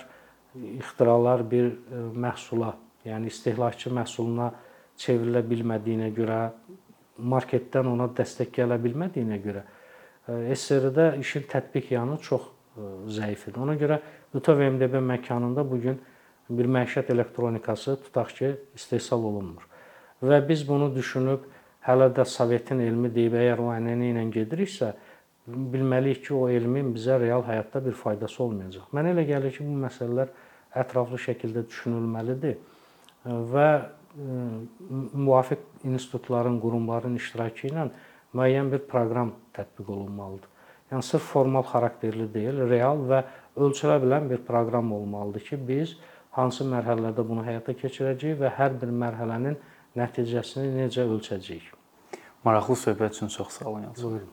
ixtiralar 0.79 1.43
bir 1.49 1.69
məhsula, 2.17 2.73
yəni 3.05 3.29
istehlakçı 3.29 3.91
məhsuluna 3.93 4.49
çevrilə 4.97 5.43
bilmədiyinə 5.45 6.09
görə, 6.15 6.39
marketdən 7.17 7.91
ona 7.91 8.07
dəstək 8.17 8.49
gələ 8.55 8.79
bilmədiyinə 8.81 9.37
görə 9.43 9.63
SSR-də 10.25 11.19
işin 11.21 11.45
tətbiq 11.51 11.91
yanı 11.93 12.17
çox 12.25 12.47
zəif 13.13 13.45
idi. 13.49 13.59
Ona 13.59 13.75
görə 13.77 13.99
bütöv 14.33 14.63
MDB 14.71 14.97
məkanında 15.03 15.65
bu 15.69 15.77
gün 15.83 16.01
bir 16.49 16.65
məişət 16.65 17.11
elektronikası 17.13 17.99
tutaq 18.07 18.33
ki, 18.33 18.55
istehsal 18.75 19.23
olunmur 19.23 19.69
və 20.23 20.39
biz 20.47 20.63
bunu 20.67 20.89
düşünüb 20.95 21.43
hələ 21.87 22.09
də 22.15 22.25
Sovetin 22.25 22.79
elmi 22.83 23.11
deyib 23.13 23.35
əgər 23.39 23.63
o 23.63 23.71
ənənə 23.75 24.11
ilə 24.13 24.23
gediriksə, 24.31 24.93
bilməliyik 25.47 26.23
ki, 26.27 26.33
o 26.37 26.47
elmin 26.47 26.93
bizə 26.95 27.17
real 27.19 27.43
həyatda 27.43 27.81
bir 27.83 27.97
faydası 27.99 28.43
olmayacaq. 28.45 28.87
Mənə 28.95 29.11
elə 29.11 29.25
gəlir 29.27 29.51
ki, 29.55 29.65
bu 29.67 29.75
məsələlər 29.83 30.31
ətraflı 30.83 31.19
şəkildə 31.25 31.65
düşünülməlidir 31.67 32.55
və 33.51 33.67
müvafiq 34.15 35.61
institutların, 35.89 36.59
qurumların 36.63 37.19
iştirakı 37.19 37.67
ilə 37.71 37.89
müəyyən 38.33 38.71
bir 38.71 38.83
proqram 38.89 39.33
tətbiq 39.57 39.89
olunmalıdır. 39.89 40.49
Yəni 40.93 41.05
sırf 41.05 41.29
formal 41.33 41.65
xarakterli 41.65 42.27
deyil, 42.33 42.63
real 42.69 43.03
və 43.09 43.23
ölçülə 43.57 43.99
bilən 44.03 44.29
bir 44.29 44.43
proqram 44.47 44.91
olmalıdır 44.93 45.47
ki, 45.49 45.59
biz 45.67 45.95
hansı 46.37 46.65
mərhələlərdə 46.69 47.25
bunu 47.27 47.45
həyata 47.45 47.75
keçirəcəyik 47.77 48.39
və 48.41 48.53
hər 48.57 48.77
bir 48.81 48.93
mərhələnin 49.03 49.57
nəticəsini 49.99 50.73
necə 50.77 51.05
ölçəcəyik. 51.05 51.69
Maraqlı 52.43 52.75
söhbət 52.85 53.19
üçün 53.19 53.31
çox 53.37 53.59
sağ 53.59 53.69
olun. 53.69 53.93
Buyurun. 54.01 54.31